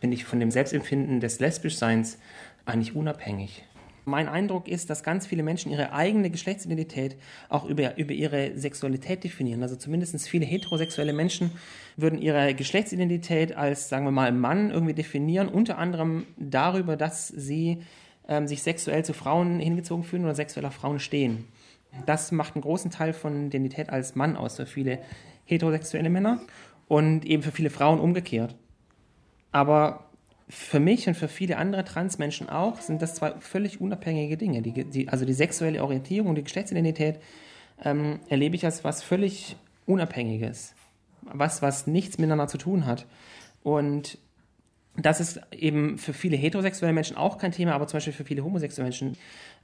[0.00, 2.18] bin ich von dem Selbstempfinden des Lesbischseins
[2.64, 3.64] eigentlich unabhängig.
[4.10, 7.16] Mein Eindruck ist, dass ganz viele Menschen ihre eigene Geschlechtsidentität
[7.48, 9.62] auch über, über ihre Sexualität definieren.
[9.62, 11.52] Also zumindest viele heterosexuelle Menschen
[11.96, 17.82] würden ihre Geschlechtsidentität als, sagen wir mal, Mann irgendwie definieren, unter anderem darüber, dass sie
[18.28, 21.46] ähm, sich sexuell zu Frauen hingezogen fühlen oder sexueller Frauen stehen.
[22.06, 24.98] Das macht einen großen Teil von Identität als Mann aus für viele
[25.44, 26.40] heterosexuelle Männer
[26.88, 28.56] und eben für viele Frauen umgekehrt.
[29.52, 30.09] Aber
[30.50, 34.62] für mich und für viele andere Transmenschen auch sind das zwei völlig unabhängige Dinge.
[34.62, 37.20] Die, die, also die sexuelle Orientierung und die Geschlechtsidentität
[37.84, 40.74] ähm, erlebe ich als was völlig Unabhängiges.
[41.22, 43.06] Was, was nichts miteinander zu tun hat.
[43.62, 44.18] Und
[44.96, 48.42] das ist eben für viele heterosexuelle Menschen auch kein Thema, aber zum Beispiel für viele
[48.42, 49.16] homosexuelle Menschen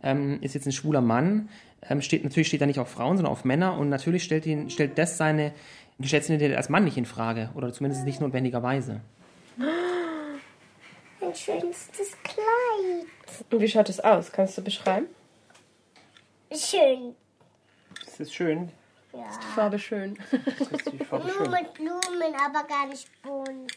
[0.03, 1.49] ähm, ist jetzt ein schwuler Mann,
[1.89, 4.71] ähm, steht, natürlich steht er nicht auf Frauen, sondern auf Männer und natürlich stellt, ihn,
[4.71, 5.53] stellt das seine
[5.99, 9.01] Geschlechtsidentität als Mann nicht in Frage oder zumindest nicht notwendigerweise.
[11.27, 13.07] Ein schönstes Kleid.
[13.51, 14.31] Und wie schaut es aus?
[14.31, 15.09] Kannst du beschreiben?
[16.53, 17.17] Schön.
[18.19, 18.71] Ist schön.
[19.13, 19.29] Ja.
[19.31, 20.17] Ist die Farbe schön?
[20.71, 21.51] Ist die Farbe Nur schön.
[21.51, 23.73] mit Blumen, aber gar nicht bunt.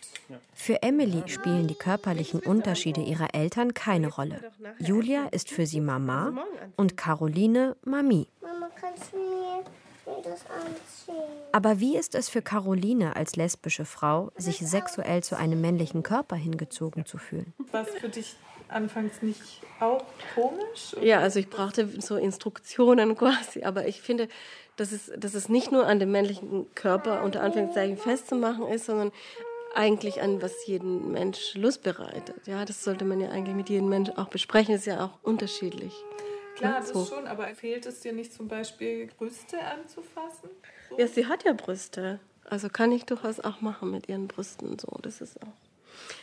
[0.54, 4.52] Für Emily spielen die körperlichen Unterschiede ihrer Eltern keine Rolle.
[4.78, 6.34] Julia ist für sie Mama
[6.76, 8.28] und Caroline Mami.
[8.42, 9.64] Mama, kannst du mir?
[11.52, 16.36] Aber wie ist es für Caroline als lesbische Frau, sich sexuell zu einem männlichen Körper
[16.36, 17.54] hingezogen zu fühlen?
[17.72, 18.36] War es für dich
[18.68, 20.04] anfangs nicht auch
[20.36, 20.96] komisch?
[21.02, 24.28] Ja, also ich brauchte so Instruktionen quasi, aber ich finde,
[24.76, 29.12] dass es, dass es nicht nur an dem männlichen Körper unter Anführungszeichen festzumachen ist, sondern
[29.76, 32.48] eigentlich an was jeden Mensch Lust bereitet.
[32.48, 35.94] Ja, das sollte man ja eigentlich mit jedem Mensch auch besprechen, ist ja auch unterschiedlich.
[36.60, 36.94] Klar, So.
[36.94, 40.50] das schon, aber fehlt es dir nicht zum Beispiel, Brüste anzufassen?
[40.90, 40.98] So?
[40.98, 42.20] Ja, sie hat ja Brüste.
[42.46, 44.78] Also kann ich durchaus auch machen mit ihren Brüsten.
[44.80, 45.54] So, das ist auch.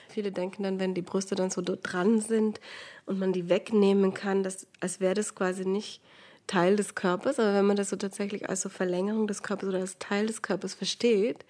[0.08, 2.60] Viele denken dann, wenn die Brüste dann so dran sind
[3.06, 6.00] und man die wegnehmen kann, dass, als wäre das quasi nicht
[6.46, 9.80] Teil des Körpers, aber wenn man das so tatsächlich als so Verlängerung des Körpers oder
[9.80, 11.44] als Teil des Körpers versteht,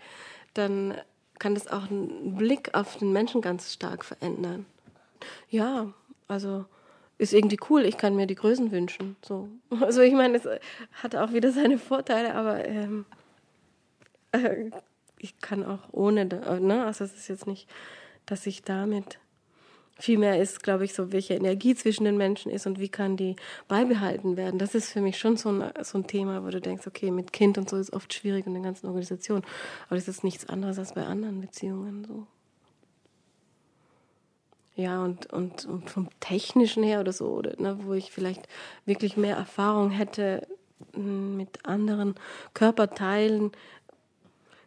[0.54, 0.94] dann
[1.38, 4.64] kann das auch einen Blick auf den Menschen ganz stark verändern.
[5.50, 5.92] Ja,
[6.28, 6.64] also
[7.18, 7.84] ist irgendwie cool.
[7.84, 9.16] Ich kann mir die Größen wünschen.
[9.24, 9.48] So.
[9.80, 10.48] Also ich meine, es
[11.02, 13.04] hat auch wieder seine Vorteile, aber ähm,
[14.32, 14.70] äh,
[15.18, 16.84] ich kann auch ohne, ne?
[16.84, 17.68] Also es ist jetzt nicht,
[18.26, 19.18] dass ich damit
[19.98, 23.34] Vielmehr ist, glaube ich, so, welche Energie zwischen den Menschen ist und wie kann die
[23.66, 24.58] beibehalten werden.
[24.58, 27.32] Das ist für mich schon so ein, so ein Thema, wo du denkst, okay, mit
[27.32, 29.42] Kind und so ist oft schwierig in der ganzen Organisation.
[29.86, 32.26] Aber das ist nichts anderes als bei anderen Beziehungen so.
[34.76, 38.46] Ja, und, und, und vom Technischen her oder so, oder, ne, wo ich vielleicht
[38.84, 40.46] wirklich mehr Erfahrung hätte
[40.92, 42.14] hm, mit anderen
[42.52, 43.52] Körperteilen.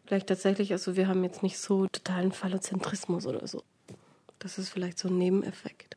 [0.07, 3.61] Vielleicht tatsächlich, also wir haben jetzt nicht so totalen Phallozentrismus oder so.
[4.39, 5.95] Das ist vielleicht so ein Nebeneffekt.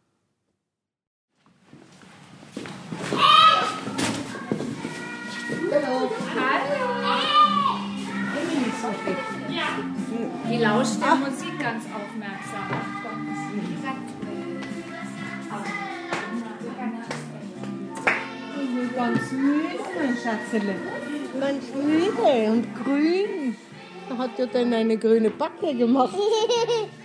[5.70, 6.10] Hallo.
[9.48, 9.62] Ja.
[10.50, 12.81] Die lauscht der Musik ganz aufmerksam.
[18.90, 20.74] Ganz müde, mein Schatzele.
[21.38, 23.56] Ganz müde und grün.
[24.10, 26.14] Er hat ja dann eine grüne Backe gemacht.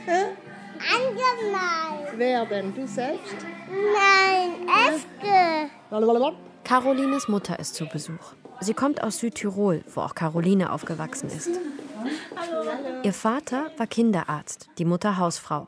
[0.07, 2.17] Angemalt.
[2.17, 2.73] Wer denn?
[2.73, 3.35] Du selbst?
[3.69, 5.69] Nein, Eske.
[6.63, 8.33] Carolines Mutter ist zu Besuch.
[8.59, 11.51] Sie kommt aus Südtirol, wo auch Caroline aufgewachsen ist.
[13.03, 15.67] Ihr Vater war Kinderarzt, die Mutter Hausfrau.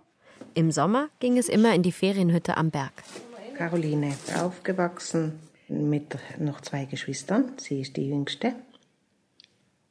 [0.56, 2.94] Im Sommer ging es immer in die Ferienhütte am Berg.
[3.56, 7.54] Caroline, aufgewachsen mit noch zwei Geschwistern.
[7.58, 8.54] Sie ist die jüngste.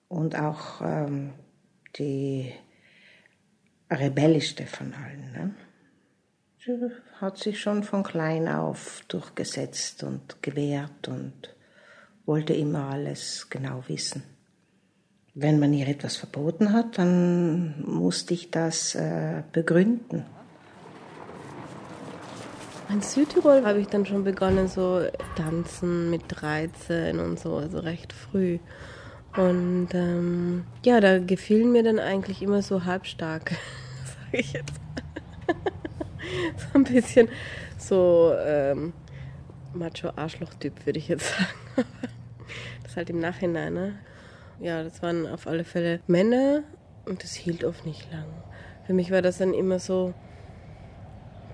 [0.09, 1.33] Und auch ähm,
[1.97, 2.53] die
[3.91, 5.33] rebellischste von allen.
[5.33, 5.55] Ne?
[6.64, 6.79] Sie
[7.21, 11.55] hat sich schon von klein auf durchgesetzt und gewehrt und
[12.27, 14.23] wollte immer alles genau wissen.
[15.35, 20.27] Wenn man ihr etwas verboten hat, dann musste ich das äh, begründen.
[22.90, 25.03] In Südtirol habe ich dann schon begonnen, so
[25.37, 28.59] tanzen mit 13 und so, also recht früh.
[29.37, 33.51] Und ähm, ja, da gefielen mir dann eigentlich immer so halbstark,
[34.05, 34.81] sage ich jetzt.
[36.57, 37.29] so ein bisschen
[37.77, 38.94] so ähm,
[39.74, 41.88] Macho-Arschloch-Typ, würde ich jetzt sagen.
[42.83, 43.98] das halt im Nachhinein, ne?
[44.61, 46.62] Ja, das waren auf alle Fälle Männer
[47.05, 48.27] und das hielt oft nicht lang.
[48.87, 50.14] Für mich war das dann immer so,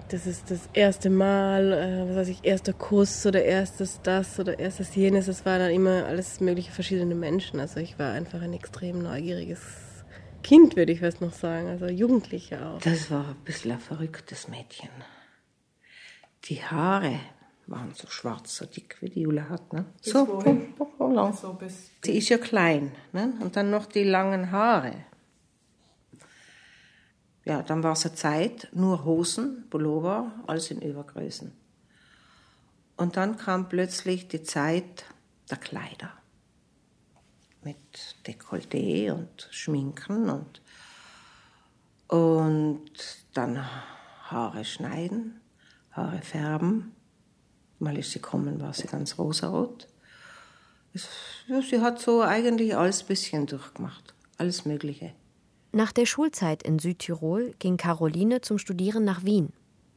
[0.09, 4.59] das ist das erste Mal, äh, was weiß ich, erster Kuss oder erstes das oder
[4.59, 5.29] erstes jenes.
[5.29, 7.61] Es war dann immer alles mögliche verschiedene Menschen.
[7.61, 9.61] Also ich war einfach ein extrem neugieriges
[10.43, 11.69] Kind, würde ich fast noch sagen.
[11.69, 12.81] Also Jugendliche auch.
[12.81, 14.90] Das war ein bisschen ein verrücktes Mädchen.
[16.45, 17.19] Die Haare
[17.67, 19.73] waren so schwarz, so dick wie die Jule hat.
[19.73, 19.87] Ne?
[20.03, 20.75] Bis so, wohin?
[20.77, 21.33] so, so lang.
[21.33, 22.93] So bis Sie ist ja klein.
[23.12, 23.33] Ne?
[23.40, 24.93] Und dann noch die langen Haare.
[27.44, 31.52] Ja, dann war es eine Zeit, nur Hosen, Pullover, alles in Übergrößen.
[32.96, 35.04] Und dann kam plötzlich die Zeit
[35.50, 36.11] der Kleider.
[37.62, 37.76] Mit
[38.26, 40.62] Dekolleté und Schminken und,
[42.09, 42.90] und
[43.35, 43.64] dann
[44.30, 45.40] Haare schneiden,
[45.92, 46.94] Haare färben.
[47.78, 49.88] Mal ist sie gekommen, war sie ganz rosarot.
[50.92, 51.09] Es,
[51.48, 55.14] ja, sie hat so eigentlich alles ein bisschen durchgemacht, alles Mögliche.
[55.75, 59.53] Nach der Schulzeit in Südtirol ging Caroline zum Studieren nach Wien.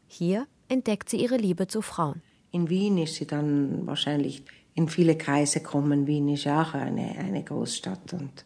[0.07, 2.23] Hier entdeckt sie ihre Liebe zu Frauen.
[2.51, 6.07] In Wien ist sie dann wahrscheinlich in viele Kreise gekommen.
[6.07, 8.43] Wien ist auch eine, eine Großstadt und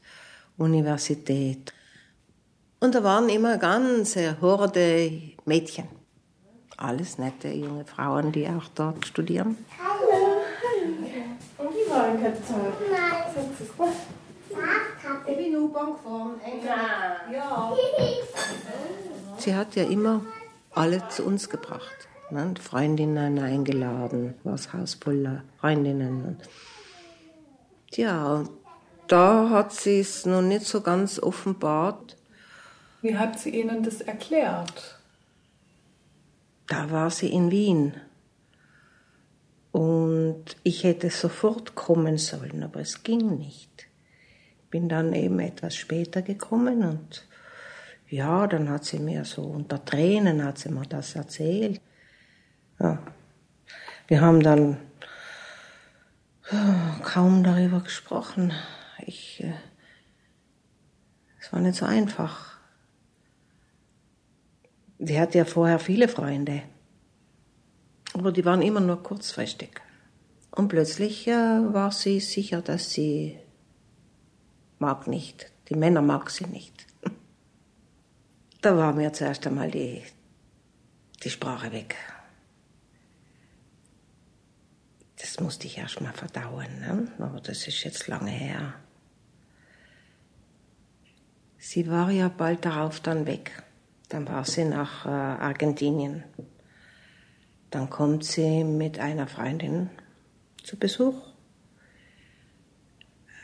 [0.58, 1.74] Universität.
[2.82, 5.14] Und da waren immer ganze Horde
[5.46, 5.88] Mädchen.
[6.76, 9.56] Alles nette junge Frauen, die auch dort studieren.
[11.58, 12.74] Und die waren Zeit.
[12.92, 14.21] Nein.
[15.32, 16.42] Ich bin U-Bahn gefahren.
[17.32, 17.74] Ja.
[19.38, 20.26] Sie hat ja immer
[20.72, 22.10] alle zu uns gebracht.
[22.32, 22.54] Ne?
[22.62, 26.38] Freundinnen eingeladen, war das Haus voller Freundinnen.
[27.92, 28.50] Ja, und
[29.08, 32.18] da hat sie es noch nicht so ganz offenbart.
[33.02, 35.00] Wie hat sie Ihnen das erklärt?
[36.68, 37.94] Da war sie in Wien.
[39.72, 43.91] Und ich hätte sofort kommen sollen, aber es ging nicht.
[44.72, 47.28] Bin dann eben etwas später gekommen und
[48.10, 51.80] ja, dann hat sie mir so unter Tränen hat sie mir das erzählt.
[52.80, 53.00] Ja.
[54.08, 54.78] Wir haben dann
[57.04, 58.52] kaum darüber gesprochen.
[59.06, 59.54] Ich, äh,
[61.40, 62.58] es war nicht so einfach.
[65.00, 66.64] Sie hatte ja vorher viele Freunde,
[68.14, 69.82] aber die waren immer nur kurzfristig.
[70.52, 73.40] Und plötzlich äh, war sie sicher, dass sie
[74.82, 75.52] mag nicht.
[75.70, 76.86] Die Männer mag sie nicht.
[78.62, 80.04] Da war mir zuerst einmal die,
[81.24, 81.96] die Sprache weg.
[85.18, 87.08] Das musste ich erst mal verdauen, ne?
[87.20, 88.74] aber das ist jetzt lange her.
[91.58, 93.64] Sie war ja bald darauf dann weg.
[94.10, 96.24] Dann war sie nach äh, Argentinien.
[97.70, 99.90] Dann kommt sie mit einer Freundin
[100.64, 101.31] zu Besuch.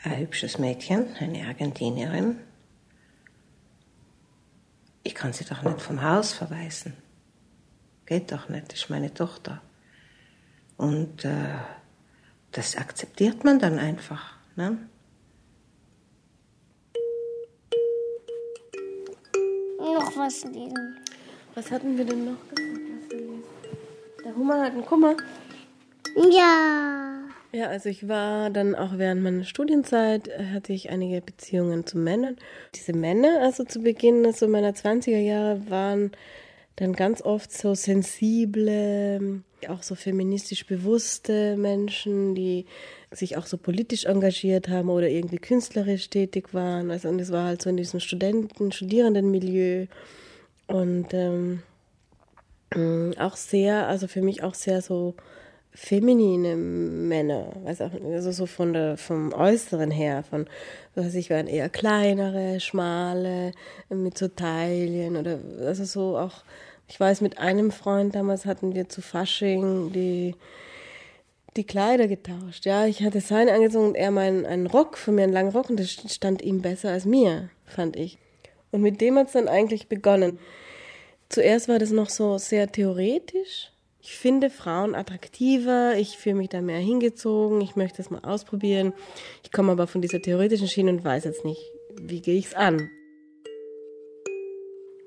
[0.03, 2.39] Ein hübsches Mädchen, eine Argentinierin.
[5.03, 6.93] Ich kann sie doch nicht vom Haus verweisen.
[8.05, 9.61] Geht doch nicht, das ist meine Tochter.
[10.77, 11.55] Und äh,
[12.51, 14.35] das akzeptiert man dann einfach.
[14.55, 14.77] Ne?
[19.79, 20.97] Noch was lesen.
[21.55, 22.67] Was hatten wir denn noch gesagt?
[24.23, 25.15] Der Hummer hat einen Kummer.
[26.31, 27.16] Ja.
[27.53, 31.97] Ja, also ich war dann auch während meiner Studienzeit, äh, hatte ich einige Beziehungen zu
[31.97, 32.35] Männern.
[32.75, 36.11] Diese Männer, also zu Beginn so meiner 20er Jahre, waren
[36.75, 42.65] dann ganz oft so sensible, auch so feministisch bewusste Menschen, die
[43.11, 46.91] sich auch so politisch engagiert haben oder irgendwie künstlerisch tätig waren.
[46.91, 49.87] Also und es war halt so in diesem Studenten, Studierendenmilieu
[50.67, 51.63] und ähm,
[53.17, 55.15] auch sehr, also für mich auch sehr so
[55.79, 60.47] feminine Männer, weiß auch, also so von der, vom Äußeren her, von,
[60.95, 63.51] was ich waren eher kleinere, schmale,
[63.87, 66.43] mit so Taillen oder, also so auch,
[66.87, 70.33] ich weiß, mit einem Freund damals hatten wir zu Fasching die,
[71.55, 72.65] die Kleider getauscht.
[72.65, 75.69] Ja, ich hatte seinen angezogen und er meinen einen Rock von mir, einen langen Rock
[75.69, 78.17] und das stand ihm besser als mir, fand ich.
[78.71, 80.39] Und mit dem hat es dann eigentlich begonnen.
[81.29, 83.71] Zuerst war das noch so sehr theoretisch.
[83.99, 88.93] Ich finde Frauen attraktiver, ich fühle mich da mehr hingezogen, ich möchte es mal ausprobieren.
[89.43, 91.61] Ich komme aber von dieser theoretischen Schiene und weiß jetzt nicht,
[91.99, 92.89] wie gehe ich es an.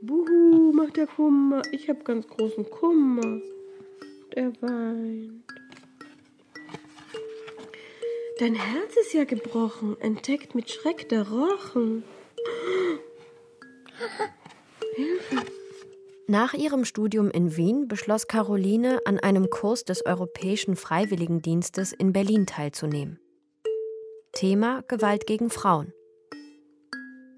[0.03, 1.63] Buhu, macht der Kummer.
[1.73, 3.41] Ich habe ganz großen Kummer.
[4.35, 5.45] Der weint.
[8.39, 12.05] Dein Herz ist ja gebrochen, entdeckt mit Schreck der Rochen.
[14.97, 15.60] Hilfe.
[16.31, 22.47] Nach ihrem Studium in Wien beschloss Caroline, an einem Kurs des Europäischen Freiwilligendienstes in Berlin
[22.47, 23.19] teilzunehmen.
[24.31, 25.93] Thema Gewalt gegen Frauen.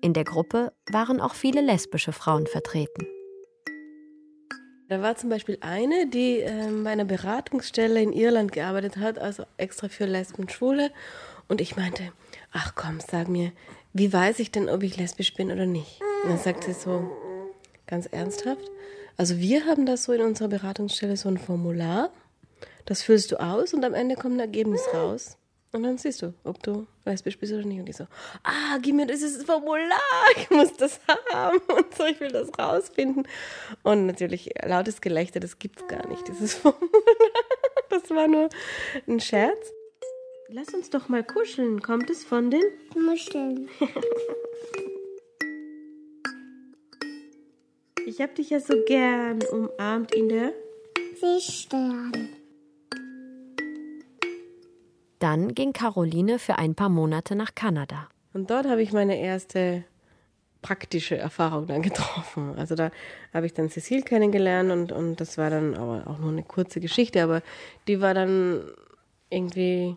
[0.03, 3.07] In der Gruppe waren auch viele lesbische Frauen vertreten.
[4.91, 9.45] Da war zum Beispiel eine, die ähm, bei einer Beratungsstelle in Irland gearbeitet hat, also
[9.57, 10.91] extra für Lesben und Schwule.
[11.49, 12.13] Und ich meinte,
[12.53, 13.53] ach komm, sag mir,
[13.95, 16.03] wie weiß ich denn, ob ich lesbisch bin oder nicht?
[16.25, 17.11] Und dann sagt sie so,
[17.93, 18.71] ganz ernsthaft,
[19.19, 22.11] also wir haben das so in unserer Beratungsstelle, so ein Formular,
[22.87, 25.37] das füllst du aus und am Ende kommt ein Ergebnis raus.
[25.73, 27.81] Und dann siehst du, ob du lesbisch bist oder nicht.
[27.81, 28.07] Und ich so,
[28.45, 29.99] ah, gib mir dieses Formular,
[30.37, 31.01] ich muss das
[31.33, 33.29] haben und so, ich will das rausfinden.
[33.83, 36.89] Und natürlich lautes Gelächter, das gibt's gar nicht, dieses Formular.
[37.91, 38.49] Das war nur
[39.07, 39.71] ein Scherz.
[40.49, 41.83] Lass uns doch mal kuscheln.
[41.83, 43.69] Kommt es von den Muscheln?
[48.07, 50.53] Ich hab dich ja so gern umarmt in der
[51.21, 52.29] Seestern.
[55.19, 58.09] Dann ging Caroline für ein paar Monate nach Kanada.
[58.33, 59.85] Und dort habe ich meine erste
[60.63, 62.55] praktische Erfahrung dann getroffen.
[62.57, 62.91] Also da
[63.33, 66.81] habe ich dann Cecile kennengelernt und, und das war dann aber auch nur eine kurze
[66.81, 67.43] Geschichte, aber
[67.87, 68.65] die war dann
[69.31, 69.97] irgendwie,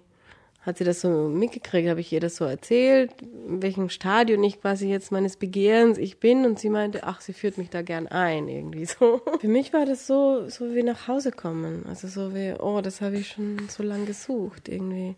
[0.66, 4.60] hat sie das so mitgekriegt, habe ich ihr das so erzählt, in welchem Stadion ich
[4.60, 8.08] quasi jetzt meines Begehrens ich bin und sie meinte, ach, sie führt mich da gern
[8.08, 9.22] ein, irgendwie so.
[9.40, 13.02] Für mich war das so, so wie nach Hause kommen, also so wie, oh, das
[13.02, 15.16] habe ich schon so lange gesucht, irgendwie.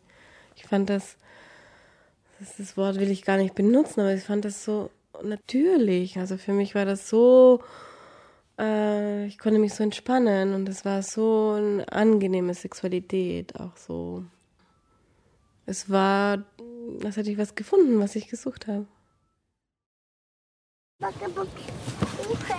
[0.58, 1.16] Ich fand das,
[2.40, 4.90] das, das Wort will ich gar nicht benutzen, aber ich fand das so
[5.24, 6.18] natürlich.
[6.18, 7.62] Also für mich war das so,
[8.60, 14.26] äh, ich konnte mich so entspannen und es war so eine angenehme Sexualität, auch so.
[15.70, 16.46] Es war,
[17.04, 18.86] als hätte ich was gefunden, was ich gesucht habe.
[20.98, 21.50] Backe, backe,
[22.16, 22.56] Kuchen.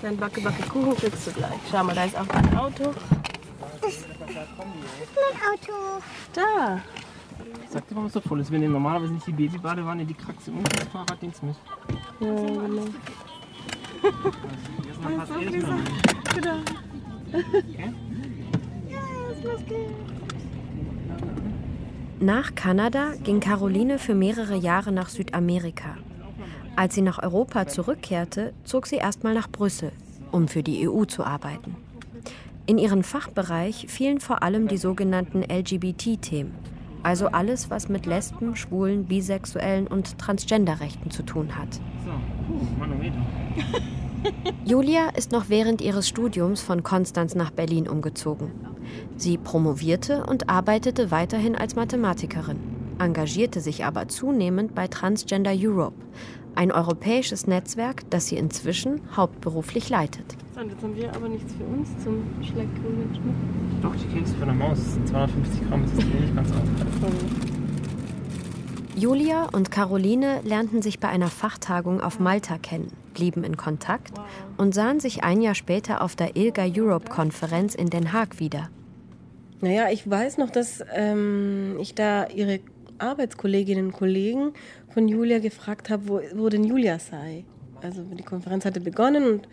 [0.00, 1.60] Dein Backe, Backe Kuchen kriegst du gleich.
[1.70, 2.94] Schau mal, da ist auch dein Auto.
[3.82, 4.38] Das ist mein
[5.52, 6.02] Auto.
[6.32, 6.80] Da.
[7.62, 8.50] Ich sag dir, warum es so voll ist.
[8.50, 11.56] Wir nehmen normalerweise nicht die Babybadewanne, die Kraxe und das Fahrraddienst mit.
[12.20, 12.86] Ja, genau.
[14.88, 15.80] Erstmal fast jedes Mal.
[16.34, 16.58] Genau.
[17.34, 17.94] Okay?
[22.22, 25.96] Nach Kanada ging Caroline für mehrere Jahre nach Südamerika.
[26.76, 29.90] Als sie nach Europa zurückkehrte, zog sie erstmal nach Brüssel,
[30.30, 31.76] um für die EU zu arbeiten.
[32.66, 36.52] In ihren Fachbereich fielen vor allem die sogenannten LGBT-Themen,
[37.02, 41.80] also alles, was mit Lesben, Schwulen, Bisexuellen und Transgenderrechten zu tun hat.
[44.66, 48.69] Julia ist noch während ihres Studiums von Konstanz nach Berlin umgezogen.
[49.16, 52.58] Sie promovierte und arbeitete weiterhin als Mathematikerin,
[52.98, 55.96] engagierte sich aber zunehmend bei Transgender Europe,
[56.54, 60.36] ein europäisches Netzwerk, das sie inzwischen hauptberuflich leitet.
[60.54, 63.80] So, und jetzt haben wir aber nichts für uns zum Schlecken.
[63.82, 64.78] Doch, die Kekse für eine Maus.
[64.94, 66.58] Sind 250 Gramm, das ist nicht ganz auf.
[68.96, 74.12] Julia und Caroline lernten sich bei einer Fachtagung auf Malta kennen, blieben in Kontakt
[74.58, 78.68] und sahen sich ein Jahr später auf der ILGA Europe-Konferenz in Den Haag wieder.
[79.60, 82.60] Naja, ich weiß noch, dass ähm, ich da ihre
[82.98, 84.52] Arbeitskolleginnen und Kollegen
[84.92, 87.44] von Julia gefragt habe, wo, wo denn Julia sei.
[87.82, 89.48] Also die Konferenz hatte begonnen und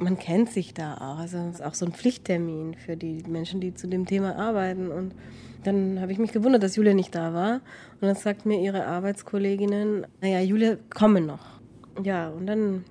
[0.00, 1.18] man kennt sich da auch.
[1.18, 4.90] Also es ist auch so ein Pflichttermin für die Menschen, die zu dem Thema arbeiten.
[4.90, 5.14] Und
[5.64, 7.54] dann habe ich mich gewundert, dass Julia nicht da war.
[8.00, 11.60] Und dann sagt mir ihre Arbeitskolleginnen, naja, Julia komme noch.
[12.02, 12.84] Ja, und dann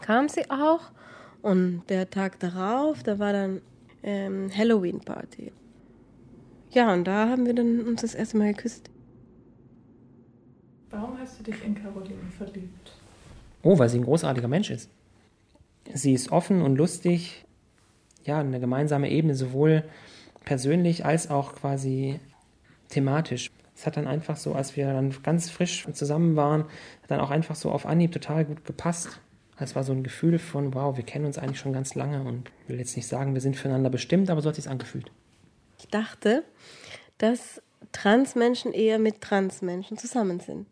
[0.00, 0.92] kam sie auch.
[1.42, 3.60] Und der Tag darauf, da war dann
[4.02, 5.52] ähm, Halloween-Party.
[6.76, 8.90] Ja, und da haben wir dann uns das erste Mal geküsst.
[10.90, 12.92] Warum hast du dich in Caroline verliebt?
[13.62, 14.90] Oh, weil sie ein großartiger Mensch ist.
[15.94, 17.46] Sie ist offen und lustig.
[18.24, 19.84] Ja, eine gemeinsame Ebene, sowohl
[20.44, 22.20] persönlich als auch quasi
[22.90, 23.50] thematisch.
[23.74, 27.30] Es hat dann einfach so, als wir dann ganz frisch zusammen waren, hat dann auch
[27.30, 29.18] einfach so auf Anhieb total gut gepasst.
[29.58, 32.50] Es war so ein Gefühl von, wow, wir kennen uns eigentlich schon ganz lange und
[32.64, 35.10] ich will jetzt nicht sagen, wir sind füreinander bestimmt, aber so hat es sich angefühlt.
[35.90, 36.44] Dachte,
[37.18, 37.62] dass
[37.92, 40.66] Transmenschen eher mit Transmenschen zusammen sind.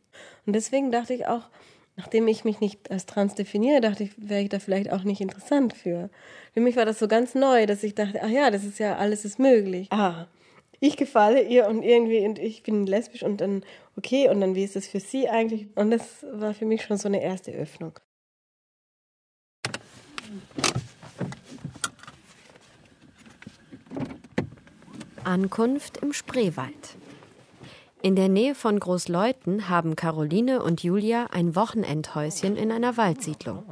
[0.47, 1.49] Und deswegen dachte ich auch,
[1.97, 5.21] nachdem ich mich nicht als trans definiere, dachte ich, wäre ich da vielleicht auch nicht
[5.21, 6.11] interessant für.
[6.53, 8.97] Für mich war das so ganz neu, dass ich dachte, ach ja, das ist ja,
[8.97, 9.89] alles ist möglich.
[9.91, 10.27] Ah,
[10.81, 13.65] ich gefalle ihr und irgendwie, und ich bin lesbisch und dann,
[13.97, 15.69] okay, und dann, wie ist das für sie eigentlich?
[15.77, 17.99] Und das war für mich schon so eine erste Öffnung.
[25.25, 26.97] Ankunft im Spreewald.
[28.03, 33.64] In der Nähe von Großleuten haben Caroline und Julia ein Wochenendhäuschen in einer Waldsiedlung.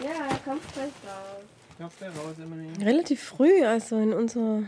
[0.00, 1.44] Ja, kommt gleich raus.
[2.80, 4.62] Relativ früh, also in unserer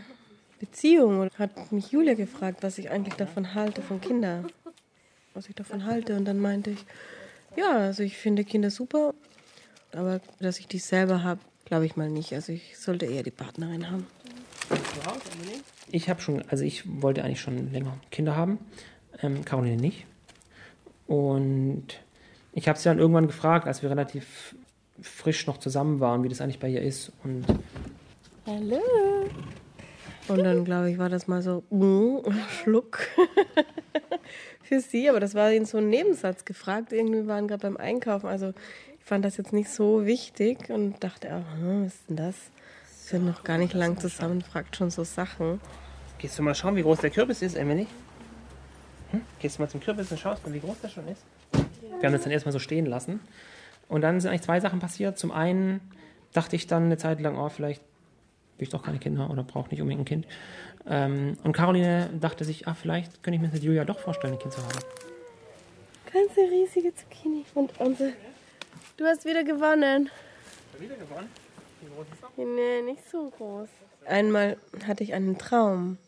[0.60, 4.48] Beziehung, hat mich Julia gefragt, was ich eigentlich davon halte, von Kindern.
[5.34, 6.16] Was ich davon halte.
[6.16, 6.84] Und dann meinte ich,
[7.56, 9.14] ja, also ich finde Kinder super,
[9.92, 12.32] aber dass ich die selber habe, glaube ich mal nicht.
[12.32, 14.06] Also ich sollte eher die Partnerin haben.
[15.90, 18.58] Ich habe schon, also ich wollte eigentlich schon länger Kinder haben,
[19.22, 20.06] ähm, Caroline nicht.
[21.06, 21.86] Und
[22.52, 24.56] ich habe sie dann irgendwann gefragt, als wir relativ
[25.00, 27.12] frisch noch zusammen waren, wie das eigentlich bei ihr ist.
[27.22, 27.46] Und
[28.46, 28.80] Hallo.
[30.28, 32.18] Und dann, glaube ich, war das mal so, mm,
[32.62, 32.98] Schluck
[34.62, 35.08] für sie.
[35.08, 36.92] Aber das war in so ein Nebensatz gefragt.
[36.92, 38.26] Irgendwie waren gerade beim Einkaufen.
[38.26, 38.52] Also
[38.98, 42.34] ich fand das jetzt nicht so wichtig und dachte, oh, was ist denn das?
[43.06, 45.60] Wir sind noch gar nicht lang zusammen, fragt schon so Sachen.
[46.18, 47.86] Gehst du mal schauen, wie groß der Kürbis ist, Emily?
[49.12, 49.20] Hm?
[49.38, 51.22] Gehst du mal zum Kürbis und schaust mal, wie groß der schon ist?
[51.52, 53.20] Wir haben das dann erstmal so stehen lassen.
[53.86, 55.20] Und dann sind eigentlich zwei Sachen passiert.
[55.20, 55.80] Zum einen
[56.32, 57.80] dachte ich dann eine Zeit lang, oh, vielleicht
[58.58, 60.26] will ich doch keine Kinder oder brauche nicht unbedingt ein Kind.
[60.88, 64.40] Ähm, und Caroline dachte sich, ah, vielleicht könnte ich mir mit Julia doch vorstellen, ein
[64.40, 64.80] Kind zu haben.
[66.12, 67.44] Ganze riesige Zucchini.
[67.54, 68.14] Und unsere.
[68.96, 70.10] Du hast wieder gewonnen.
[70.80, 71.45] Wieder gewonnen?
[71.80, 72.38] Wie groß ist?
[72.38, 73.68] Nee, nicht so groß.
[74.06, 74.56] Einmal
[74.86, 75.98] hatte ich einen Traum.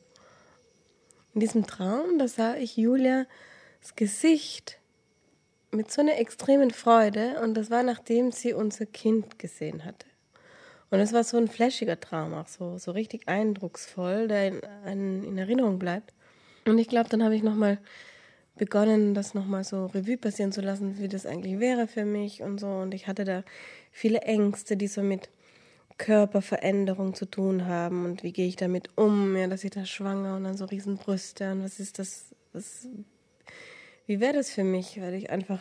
[1.34, 3.26] In diesem Traum, da sah ich Julias
[3.96, 4.78] Gesicht
[5.70, 10.06] mit so einer extremen Freude und das war nachdem sie unser Kind gesehen hatte.
[10.90, 14.48] Und es war so ein flashiger Traum, auch so, so richtig eindrucksvoll, der
[14.86, 16.14] in, in Erinnerung bleibt.
[16.64, 17.78] Und ich glaube, dann habe ich nochmal
[18.56, 22.58] begonnen, das nochmal so Revue passieren zu lassen, wie das eigentlich wäre für mich und
[22.58, 22.68] so.
[22.68, 23.44] Und ich hatte da
[23.92, 25.28] viele Ängste, die so mit
[25.98, 30.36] Körperveränderung zu tun haben und wie gehe ich damit um, ja, dass ich da schwanger
[30.36, 32.86] und dann so Riesenbrüste und was ist das, was,
[34.06, 35.60] wie wäre das für mich, weil ich einfach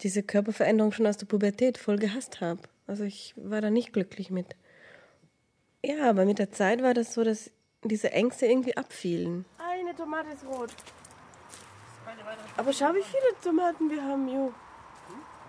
[0.00, 2.60] diese Körperveränderung schon aus der Pubertät voll gehasst habe.
[2.86, 4.56] Also ich war da nicht glücklich mit.
[5.84, 7.50] Ja, aber mit der Zeit war das so, dass
[7.84, 9.44] diese Ängste irgendwie abfielen.
[9.58, 10.70] Eine Tomate ist rot.
[12.56, 14.52] Aber schau, wie viele Tomaten wir haben, Jo.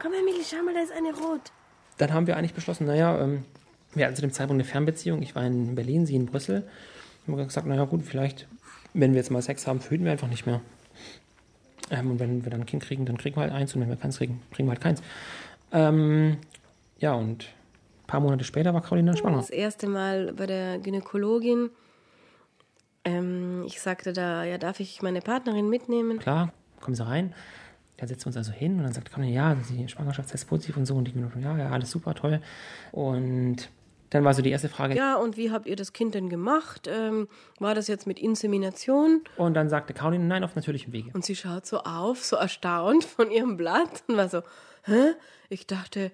[0.01, 1.51] Komm, Emily, schau mal, da ist eine rot.
[1.97, 3.43] Dann haben wir eigentlich beschlossen, naja, ähm,
[3.93, 5.21] wir hatten zu dem Zeitpunkt eine Fernbeziehung.
[5.21, 6.67] Ich war in Berlin, sie in Brüssel.
[7.25, 8.47] Wir haben gesagt, naja gut, vielleicht,
[8.93, 10.61] wenn wir jetzt mal Sex haben, verhüten wir einfach nicht mehr.
[11.91, 13.75] Ähm, und wenn wir dann ein Kind kriegen, dann kriegen wir halt eins.
[13.75, 15.01] Und wenn wir keins kriegen, kriegen wir halt keins.
[15.71, 16.37] Ähm,
[16.99, 17.49] ja, und
[18.07, 19.37] paar Monate später war Caroline dann schwanger.
[19.37, 21.69] Das erste Mal bei der Gynäkologin.
[23.05, 26.19] Ähm, ich sagte da, ja, darf ich meine Partnerin mitnehmen?
[26.19, 27.33] Klar, kommen Sie rein.
[27.97, 30.85] Da setzen wir uns also hin und dann sagt Caroline, ja, die Schwangerschaftstest positiv und
[30.85, 30.95] so.
[30.95, 32.41] Und die Gynäkologin, ja, ja, alles super, toll.
[32.91, 33.69] Und
[34.09, 34.95] dann war so die erste Frage.
[34.95, 36.89] Ja, und wie habt ihr das Kind denn gemacht?
[36.91, 37.27] Ähm,
[37.59, 39.23] war das jetzt mit Insemination?
[39.37, 41.11] Und dann sagte Caroline, nein, auf natürlichem Wege.
[41.13, 44.41] Und sie schaut so auf, so erstaunt von ihrem Blatt und war so,
[44.83, 45.13] hä?
[45.49, 46.11] Ich dachte,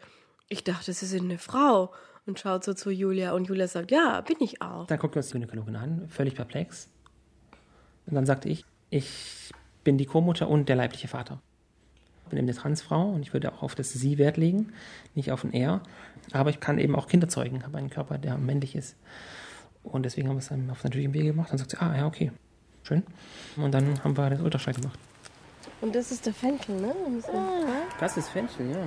[0.50, 1.93] ich dachte, sie sind eine Frau.
[2.26, 4.88] Und schaut so zu Julia und Julia sagt, ja, bin ich auch.
[4.88, 6.89] Dann guckt uns die Gynäkologin an, völlig perplex.
[8.08, 9.52] Und dann sagte ich, ich
[9.84, 11.39] bin die Co-Mutter und der leibliche Vater.
[12.26, 14.73] Ich bin eben eine Transfrau und ich würde auch auf das Sie Wert legen,
[15.13, 15.82] nicht auf ein Er.
[16.32, 18.95] Aber ich kann eben auch Kinder zeugen, habe einen Körper, der männlich ist.
[19.84, 21.51] Und deswegen haben wir es dann auf natürlichem Wege gemacht.
[21.51, 22.32] Dann sagt sie, ah ja, okay,
[22.82, 23.03] schön.
[23.57, 24.97] Und dann haben wir das Ultraschall gemacht.
[25.86, 26.96] Und das ist der Fenchel, ne?
[28.00, 28.78] Das ist Fenchel, ja.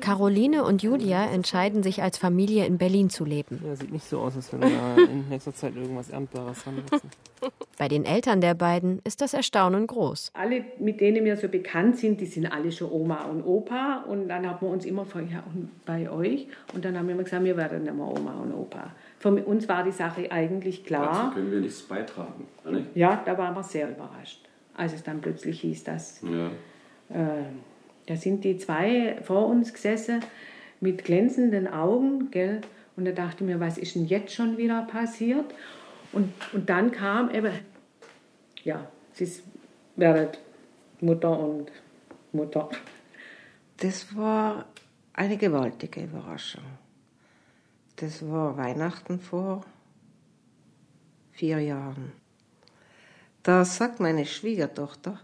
[0.00, 3.58] Caroline und Julia entscheiden sich als Familie in Berlin zu leben.
[3.66, 7.08] Ja, sieht nicht so aus, als wenn da in nächster Zeit irgendwas Erntbares ranwachsen.
[7.78, 10.30] Bei den Eltern der beiden ist das Erstaunen groß.
[10.34, 14.04] Alle, mit denen wir so bekannt sind, die sind alle schon Oma und Opa.
[14.06, 16.48] Und dann haben wir uns immer gefragt, ja, und bei euch?
[16.74, 18.90] Und dann haben wir immer gesagt, wir werden immer Oma und Opa.
[19.18, 21.30] Für uns war die Sache eigentlich klar.
[21.30, 22.46] Dazu können wir nichts beitragen.
[22.70, 22.94] Nicht?
[22.94, 24.51] Ja, da waren wir sehr überrascht
[24.82, 26.48] als es dann plötzlich hieß, dass Ja.
[27.10, 27.44] äh,
[28.06, 30.20] da sind die zwei vor uns gesessen
[30.80, 32.60] mit glänzenden Augen, gell?
[32.96, 35.46] Und da dachte ich mir, was ist denn jetzt schon wieder passiert?
[36.12, 37.52] Und, und dann kam eben,
[38.64, 39.44] ja, sie ist-
[39.96, 40.28] werden
[41.00, 41.70] Mutter und
[42.32, 42.68] Mutter.
[43.78, 44.66] Das war
[45.12, 46.64] eine gewaltige Überraschung.
[47.96, 49.64] Das war Weihnachten vor
[51.30, 52.12] vier Jahren.
[53.42, 55.18] Da sagt meine Schwiegertochter,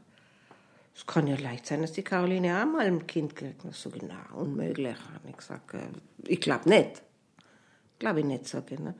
[0.94, 3.64] es kann ja leicht sein, dass die Caroline auch mal ein Kind kriegt.
[3.64, 4.96] Ich so, genau, unmöglich.
[5.14, 7.02] Habe ich äh, ich glaube nicht.
[8.00, 8.80] Glaube ich nicht, sage ich.
[8.80, 8.94] Ne?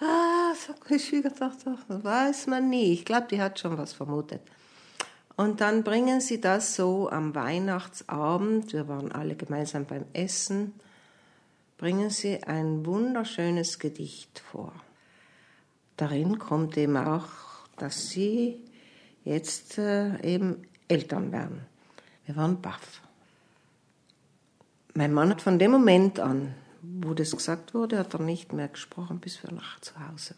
[0.00, 2.92] Ah, sagt meine Schwiegertochter, weiß man nie.
[2.92, 4.42] Ich glaube, die hat schon was vermutet.
[5.36, 10.74] Und dann bringen sie das so am Weihnachtsabend, wir waren alle gemeinsam beim Essen,
[11.76, 14.72] bringen sie ein wunderschönes Gedicht vor.
[15.96, 17.28] Darin kommt eben auch,
[17.76, 18.62] dass sie
[19.24, 21.66] jetzt äh, eben Eltern werden.
[22.26, 23.02] Wir waren baff.
[24.94, 28.68] Mein Mann hat von dem Moment an, wo das gesagt wurde, hat er nicht mehr
[28.68, 30.34] gesprochen, bis wir nach zu Hause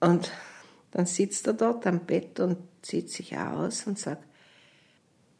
[0.00, 0.12] waren.
[0.12, 0.30] Und
[0.90, 4.24] dann sitzt er dort am Bett und zieht sich aus und sagt,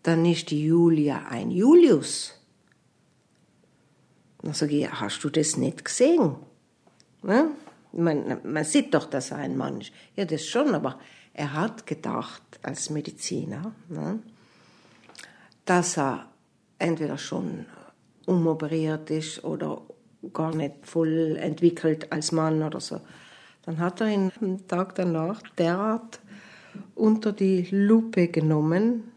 [0.03, 2.35] dann ist die Julia ein Julius.
[4.41, 6.37] Dann sage ich, hast du das nicht gesehen?
[7.23, 7.51] Ne?
[7.93, 9.93] Man, man sieht doch, dass er ein Mann ist.
[10.17, 10.99] Ja, das schon, aber
[11.35, 14.21] er hat gedacht, als Mediziner, ne,
[15.65, 16.27] dass er
[16.79, 17.67] entweder schon
[18.27, 19.83] umoperiert ist oder
[20.33, 23.01] gar nicht voll entwickelt als Mann oder so.
[23.65, 26.21] Dann hat er ihn am Tag danach derart
[26.95, 29.13] unter die Lupe genommen.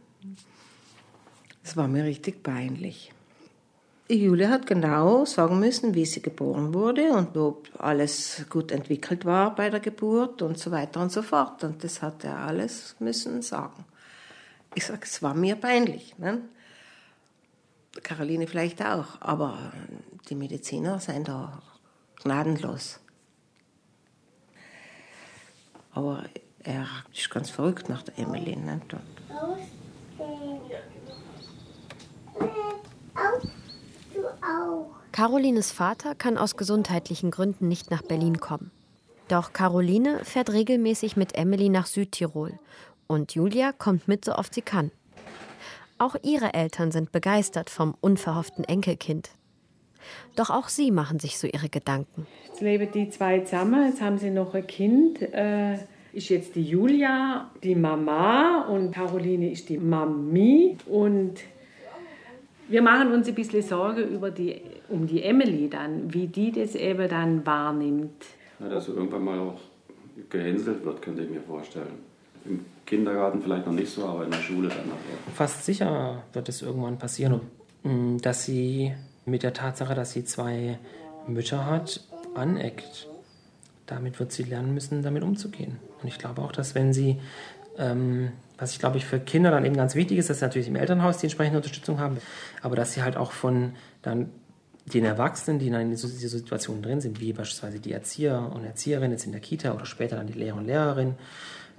[1.63, 3.11] Es war mir richtig peinlich.
[4.07, 9.55] Julia hat genau sagen müssen, wie sie geboren wurde und ob alles gut entwickelt war
[9.55, 11.63] bei der Geburt und so weiter und so fort.
[11.63, 13.83] Und das hat er alles müssen sagen.
[14.75, 16.15] Ich sage, es war mir peinlich.
[16.19, 16.41] Ne?
[18.03, 19.71] Caroline vielleicht auch, aber
[20.29, 21.63] die Mediziner sind da
[22.21, 22.99] gnadenlos.
[25.93, 26.25] Aber
[26.59, 28.55] er ist ganz verrückt nach der Emily.
[28.55, 28.81] Ne?
[35.11, 38.71] Carolines Vater kann aus gesundheitlichen Gründen nicht nach Berlin kommen.
[39.27, 42.59] Doch Caroline fährt regelmäßig mit Emily nach Südtirol
[43.07, 44.91] und Julia kommt mit, so oft sie kann.
[45.97, 49.29] Auch ihre Eltern sind begeistert vom unverhofften Enkelkind.
[50.35, 52.27] Doch auch sie machen sich so ihre Gedanken.
[52.47, 55.21] Jetzt leben die zwei zusammen, jetzt haben sie noch ein Kind.
[55.21, 55.75] Äh,
[56.11, 60.77] ist jetzt die Julia, die Mama und Caroline ist die Mami.
[60.85, 61.39] Und
[62.67, 66.75] wir machen uns ein bisschen Sorge über die, um die Emily dann, wie die das
[66.75, 68.25] eben dann wahrnimmt.
[68.59, 69.59] Ja, dass er irgendwann mal auch
[70.29, 71.99] gehänselt wird, könnte ich mir vorstellen.
[72.45, 75.33] Im Kindergarten vielleicht noch nicht so, aber in der Schule dann nachher.
[75.33, 77.41] Fast sicher wird es irgendwann passieren,
[77.83, 78.93] mm, dass sie
[79.25, 80.77] mit der Tatsache, dass sie zwei
[81.27, 82.01] Mütter hat,
[82.35, 83.07] aneckt.
[83.87, 85.77] Damit wird sie lernen müssen, damit umzugehen.
[86.01, 87.17] Und ich glaube auch, dass wenn sie,
[87.77, 90.67] ähm, was ich glaube ich für Kinder dann eben ganz wichtig ist, dass sie natürlich
[90.67, 92.17] im Elternhaus die entsprechende Unterstützung haben,
[92.61, 94.29] aber dass sie halt auch von dann
[94.85, 99.11] den Erwachsenen, die dann in dieser Situation drin sind, wie beispielsweise die Erzieher und Erzieherinnen
[99.11, 101.15] jetzt in der Kita oder später dann die Lehrer und Lehrerin,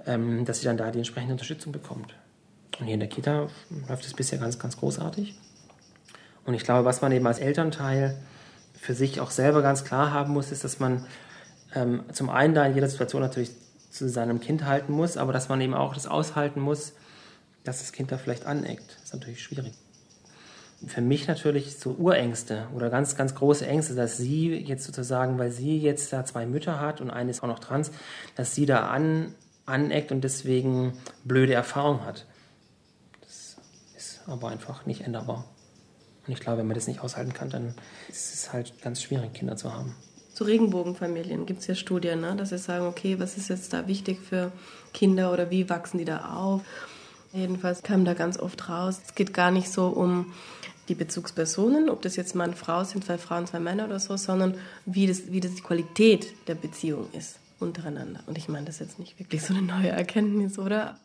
[0.05, 2.15] ähm, dass sie dann da die entsprechende Unterstützung bekommt.
[2.79, 3.47] Und hier in der Kita
[3.87, 5.35] läuft es bisher ganz, ganz großartig.
[6.45, 8.17] Und ich glaube, was man eben als Elternteil
[8.73, 11.05] für sich auch selber ganz klar haben muss, ist, dass man
[11.75, 13.51] ähm, zum einen da in jeder Situation natürlich
[13.89, 16.93] zu seinem Kind halten muss, aber dass man eben auch das aushalten muss,
[17.63, 18.95] dass das Kind da vielleicht aneckt.
[18.95, 19.73] Das ist natürlich schwierig.
[20.85, 25.51] Für mich natürlich so Urängste oder ganz, ganz große Ängste, dass sie jetzt sozusagen, weil
[25.51, 27.91] sie jetzt da zwei Mütter hat und eine ist auch noch trans,
[28.35, 29.33] dass sie da an,
[29.65, 32.27] aneckt und deswegen blöde Erfahrungen hat.
[33.21, 33.57] Das
[33.95, 35.45] ist aber einfach nicht änderbar.
[36.27, 37.73] Und ich glaube, wenn man das nicht aushalten kann, dann
[38.07, 39.95] ist es halt ganz schwierig, Kinder zu haben.
[40.37, 42.35] Zu Regenbogenfamilien gibt es ja Studien, ne?
[42.35, 44.51] dass sie sagen, okay, was ist jetzt da wichtig für
[44.93, 46.61] Kinder oder wie wachsen die da auf?
[47.33, 50.31] Jedenfalls kam da ganz oft raus, es geht gar nicht so um
[50.89, 54.53] die Bezugspersonen, ob das jetzt Mann, Frau sind, zwei Frauen, zwei Männer oder so, sondern
[54.85, 58.19] wie das, wie das die Qualität der Beziehung ist untereinander.
[58.27, 60.99] Und ich meine, das ist jetzt nicht wirklich so eine neue Erkenntnis, oder?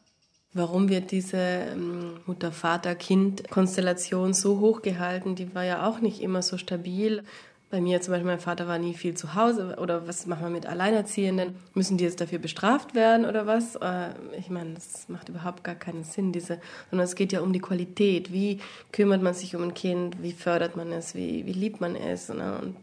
[0.52, 5.36] Warum wird diese ähm, Mutter-Vater-Kind-Konstellation so hoch gehalten?
[5.36, 7.24] Die war ja auch nicht immer so stabil.
[7.72, 9.76] Bei mir zum Beispiel, mein Vater war nie viel zu Hause.
[9.80, 11.54] Oder was machen wir mit Alleinerziehenden?
[11.72, 13.76] Müssen die jetzt dafür bestraft werden oder was?
[13.76, 16.60] Äh, ich meine, das macht überhaupt gar keinen Sinn, diese,
[16.90, 18.30] sondern es geht ja um die Qualität.
[18.30, 18.60] Wie
[18.92, 20.22] kümmert man sich um ein Kind?
[20.22, 21.14] Wie fördert man es?
[21.14, 22.28] Wie, wie liebt man es?
[22.28, 22.60] Ne?
[22.60, 22.76] Und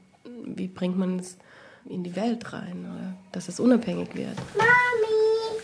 [0.57, 1.37] wie bringt man es
[1.87, 2.87] in die Welt rein?
[2.91, 4.37] Oder dass es unabhängig wird?
[4.57, 5.59] Mami!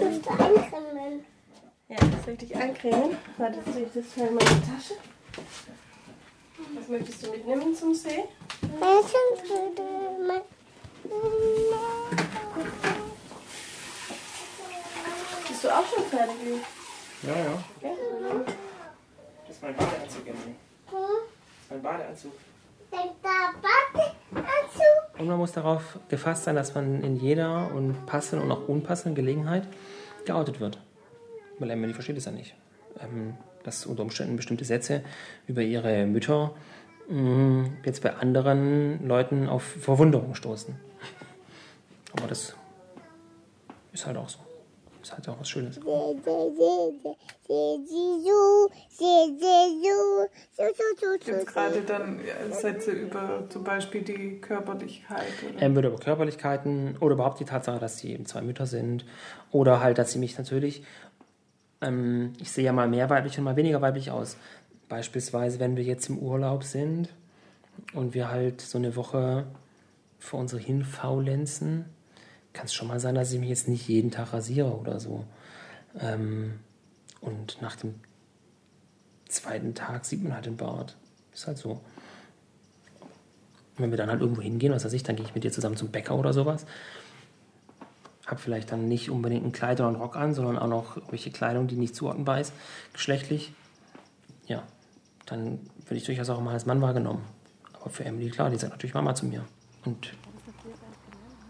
[0.00, 1.24] Willst du eincremen?
[1.88, 3.16] Ja, soll ich dich eincremen?
[3.38, 4.94] Warte, ich das schnell in meine Tasche?
[6.74, 8.24] Was möchtest du mitnehmen zum See?
[15.48, 16.36] Bist du auch schon fertig?
[17.22, 17.44] Ja, ja.
[17.82, 17.94] Ja.
[19.46, 20.54] Das ist mein Badeanzug, Emily.
[20.86, 22.32] Das ist mein Badeanzug.
[25.18, 29.16] Und man muss darauf gefasst sein, dass man in jeder und passenden und auch unpassenden
[29.16, 29.66] Gelegenheit
[30.24, 30.78] geoutet wird.
[31.58, 32.54] Weil Emily versteht es ja nicht.
[33.00, 33.36] Ähm,
[33.68, 35.02] dass unter Umständen bestimmte Sätze
[35.46, 36.54] über ihre Mütter
[37.08, 40.74] mh, jetzt bei anderen Leuten auf Verwunderung stoßen.
[42.16, 42.56] Aber das
[43.92, 44.38] ist halt auch so.
[45.02, 45.76] Ist halt auch was Schönes.
[51.26, 55.26] Jetzt gerade dann Sätze über zum Beispiel die Körperlichkeit.
[55.48, 55.62] Oder?
[55.62, 59.04] Ähm, über Körperlichkeiten oder überhaupt die Tatsache, dass sie eben zwei Mütter sind.
[59.52, 60.82] Oder halt, dass sie mich natürlich,
[61.80, 64.36] ähm, ich sehe ja mal mehr weiblich und mal weniger weiblich aus.
[64.88, 67.10] Beispielsweise, wenn wir jetzt im Urlaub sind
[67.92, 69.46] und wir halt so eine Woche
[70.18, 71.84] vor unsere hinfaulenzen,
[72.52, 75.24] kann es schon mal sein, dass ich mich jetzt nicht jeden Tag rasiere oder so.
[76.00, 76.60] Ähm,
[77.20, 77.94] und nach dem
[79.28, 80.96] zweiten Tag sieht man halt den Bart.
[81.32, 81.80] Ist halt so.
[83.76, 85.76] Wenn wir dann halt irgendwo hingehen, was weiß ich, dann gehe ich mit dir zusammen
[85.76, 86.66] zum Bäcker oder sowas.
[88.28, 91.30] Hab vielleicht dann nicht unbedingt ein Kleid oder einen Rock an, sondern auch noch irgendwelche
[91.30, 92.52] Kleidung, die nicht zuordnenbar ist,
[92.92, 93.54] geschlechtlich.
[94.46, 94.62] Ja,
[95.24, 97.24] dann würde ich durchaus auch mal als Mann wahrgenommen.
[97.72, 99.44] Aber für Emily, klar, die sagt natürlich Mama zu mir.
[99.86, 100.12] Und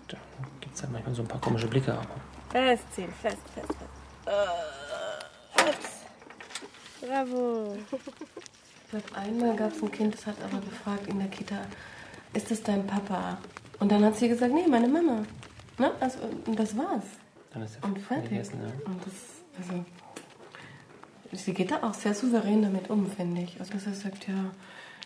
[0.07, 0.21] dann
[0.61, 1.93] gibt es halt manchmal so ein paar komische Blicke.
[1.93, 2.07] Aber
[2.51, 3.91] Festziehen, fest, fest, fest.
[4.27, 6.05] Äh, ups.
[7.01, 7.77] Bravo.
[7.91, 11.57] Ich glaube, einmal gab es ein Kind, das hat aber gefragt in der Kita,
[12.33, 13.39] ist das dein Papa?
[13.81, 15.25] Und dann hat sie gesagt, nee, meine Mama.
[15.79, 15.93] Ne?
[16.01, 17.05] Also, und das war's.
[17.53, 18.31] dann ist der Und fertig.
[18.31, 18.91] gegessen, ja.
[18.91, 19.15] Und das,
[19.59, 19.85] also,
[21.33, 23.59] sie geht da auch sehr souverän damit um, finde ich.
[23.61, 24.51] Also, dass sie sagt, ja,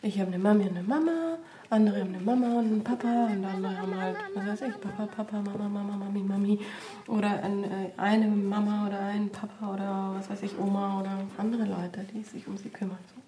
[0.03, 1.39] ich habe eine Mami und eine Mama,
[1.71, 5.07] andere haben eine Mama und einen Papa und andere haben halt, was weiß ich, Papa,
[5.07, 6.59] Papa, Mama, Mama, Mami, Mami.
[7.07, 11.65] Oder ein, äh, eine Mama oder ein Papa oder was weiß ich, Oma oder andere
[11.65, 12.99] Leute, die sich um sie kümmern.
[13.15, 13.21] So.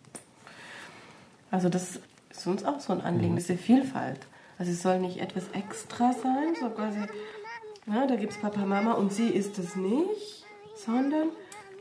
[1.50, 4.26] Also, das ist uns auch so ein Anliegen, diese Vielfalt.
[4.58, 7.00] Also, es soll nicht etwas extra sein, so quasi,
[7.86, 10.44] ja, da gibt es Papa, Mama und sie ist es nicht,
[10.76, 11.28] sondern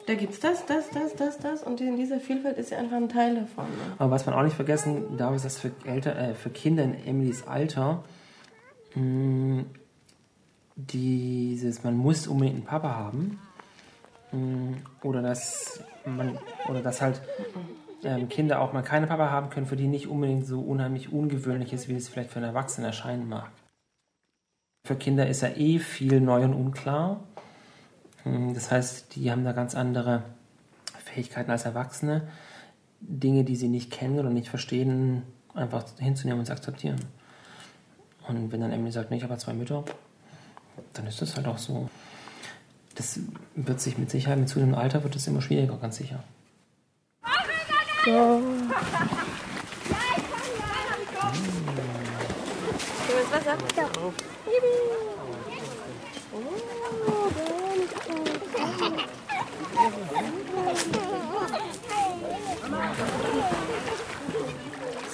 [0.06, 2.98] da gibt es das, das, das, das, das und in dieser Vielfalt ist sie einfach
[2.98, 3.66] ein Teil davon.
[3.66, 3.94] Ne?
[3.98, 6.96] Aber was man auch nicht vergessen darf, ist, dass für, Elter, äh, für Kinder in
[7.06, 8.04] Emilys Alter
[8.96, 9.64] mh,
[10.76, 13.40] dieses, man muss unbedingt einen Papa haben
[14.32, 17.22] mh, oder dass man oder dass halt
[18.04, 21.74] ähm, Kinder auch mal keine Papa haben können, für die nicht unbedingt so unheimlich ungewöhnlich
[21.74, 23.52] ist, wie es vielleicht für einen Erwachsenen erscheinen mag.
[24.86, 27.24] Für Kinder ist ja eh viel neu und unklar.
[28.24, 30.24] Hm, Das heißt, die haben da ganz andere
[31.06, 32.28] Fähigkeiten als Erwachsene,
[33.00, 35.24] Dinge, die sie nicht kennen oder nicht verstehen,
[35.54, 37.00] einfach hinzunehmen und zu akzeptieren.
[38.28, 39.84] Und wenn dann Emily sagt, nee, ich habe zwei Mütter,
[40.94, 41.90] dann ist das halt auch so.
[42.96, 43.20] Das
[43.56, 46.24] wird sich mit Sicherheit, mit zunehmendem Alter wird es immer schwieriger, ganz sicher.
[48.04, 48.20] Schönes
[53.32, 53.58] Wasser.
[53.78, 53.90] Ja.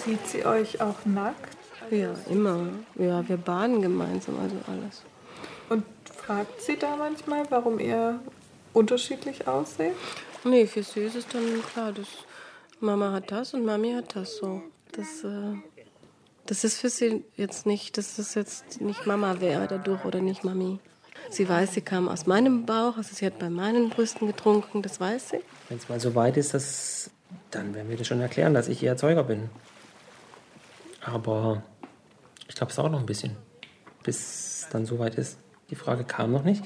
[0.03, 1.57] Sieht sie euch auch nackt?
[1.91, 2.69] Ja, immer.
[2.95, 5.03] Ja, wir baden gemeinsam, also alles.
[5.69, 5.85] Und
[6.25, 8.19] fragt sie da manchmal, warum ihr
[8.73, 9.93] unterschiedlich aussieht?
[10.43, 12.07] Nee, für sie ist es dann klar, dass
[12.81, 14.61] Mama hat das und Mami hat das so.
[14.93, 15.55] Das, äh,
[16.45, 20.43] das ist für sie jetzt nicht, dass das jetzt nicht Mama wäre dadurch oder nicht
[20.43, 20.79] Mami.
[21.29, 24.99] Sie weiß, sie kam aus meinem Bauch, also sie hat bei meinen Brüsten getrunken, das
[24.99, 25.39] weiß sie.
[25.67, 27.11] Wenn es mal so weit ist, dass,
[27.51, 29.49] dann werden wir das schon erklären, dass ich ihr Erzeuger bin.
[31.01, 31.63] Aber
[32.47, 33.35] ich glaube, es dauert noch ein bisschen,
[34.03, 35.37] bis dann so weit ist.
[35.69, 36.63] Die Frage kam noch nicht.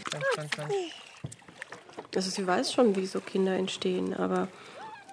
[2.15, 4.47] Also sie weiß schon, wie so Kinder entstehen, aber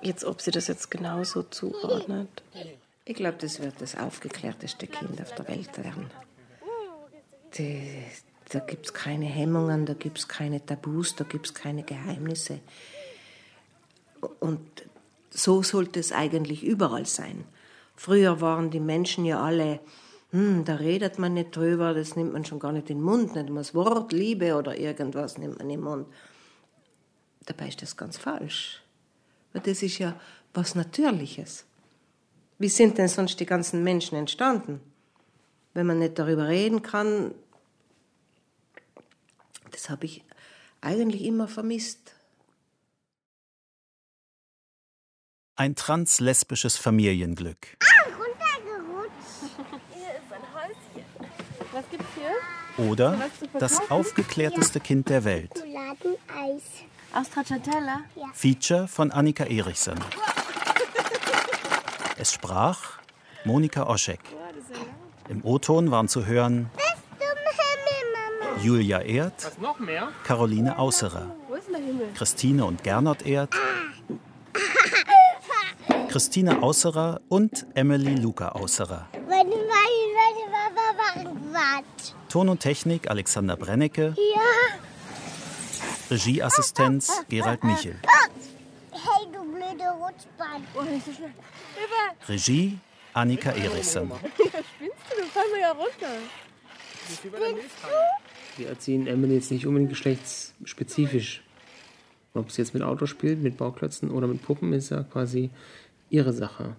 [0.03, 2.29] jetzt, ob sie das jetzt genauso zuordnet.
[3.05, 6.11] Ich glaube, das wird das aufgeklärteste Kind auf der Welt werden.
[7.59, 8.05] Die,
[8.51, 12.61] da gibt es keine Hemmungen, da gibt es keine Tabus, da gibt es keine Geheimnisse.
[14.39, 14.61] Und
[15.31, 17.45] so sollte es eigentlich überall sein.
[17.97, 19.81] Früher waren die Menschen ja alle,
[20.31, 23.35] hm, da redet man nicht drüber, das nimmt man schon gar nicht in den Mund,
[23.35, 26.07] nicht mal das Wort Liebe oder irgendwas nimmt man in den Mund.
[27.47, 28.80] Dabei ist das ganz falsch.
[29.53, 30.19] Weil das ist ja
[30.55, 31.65] was Natürliches.
[32.59, 34.81] Wie sind denn sonst die ganzen Menschen entstanden?
[35.73, 37.35] Wenn man nicht darüber reden kann,
[39.71, 40.25] das habe ich
[40.81, 42.15] eigentlich immer vermisst.
[45.57, 47.77] Ein translesbisches Familienglück.
[49.93, 51.05] Hier ist ein Häuschen.
[51.73, 52.87] Was gibt's hier?
[52.87, 55.53] Oder das aufgeklärteste Kind der Welt.
[55.55, 56.63] Schokoladeneis.
[57.13, 58.01] Aus Stracciatella?
[58.35, 59.99] Feature von Annika Erichsen.
[62.17, 62.99] Es sprach
[63.45, 64.21] Monika Oschek.
[65.29, 66.71] Im O-Ton waren zu hören
[68.57, 68.65] Himmel.
[68.65, 69.53] Julia Erd?
[70.25, 71.35] Caroline Ausserer?
[72.15, 73.55] Christine und Gernot Erd,
[76.09, 79.09] Christine Ausserer und Emily Luca Ausserer.
[82.29, 84.41] Ton und Technik Alexander Brennecke, Ja.
[86.11, 87.97] Regieassistenz Gerald Michel.
[88.91, 90.65] Hey, du blöde Rutschbahn.
[90.75, 91.33] Oh, nicht so schnell.
[92.29, 92.79] Regie
[93.15, 94.11] Annika Erichsen.
[94.11, 95.17] Ja, spinnst du?
[95.21, 96.09] Du fallst ja runter.
[98.57, 101.43] Wir erziehen Emily jetzt nicht unbedingt geschlechtsspezifisch.
[102.35, 105.51] Ob sie jetzt mit Auto spielt, mit Bauklötzen oder mit Puppen, ist ja quasi
[106.11, 106.77] ihre Sache.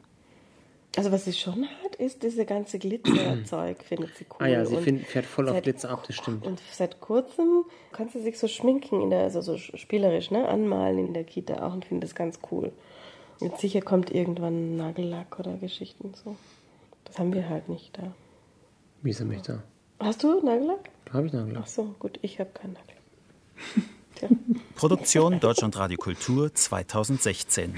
[0.98, 4.38] Also was sie schon hat, ist diese ganze Glitzerzeug, findet sie cool.
[4.40, 6.46] Ah ja, sie Und find, fährt voll auf seit- Glitzer ab, das stimmt.
[6.46, 7.64] Und seit kurzem
[7.94, 11.66] kann sie sich so schminken, in der, also so spielerisch, ne, anmalen in der Kita
[11.66, 12.74] auch und findet das ganz cool.
[13.40, 16.36] Und sicher kommt irgendwann Nagellack oder Geschichten so.
[17.06, 18.14] Das haben wir halt nicht da.
[19.02, 19.64] Wie ist er mich da?
[20.00, 20.90] Hast du Nagellack?
[21.06, 22.98] Da habe ich noch Ach so, gut, ich habe keinen Nagellack.
[24.16, 24.30] Tja.
[24.76, 27.76] Produktion Deutschlandradio Kultur 2016.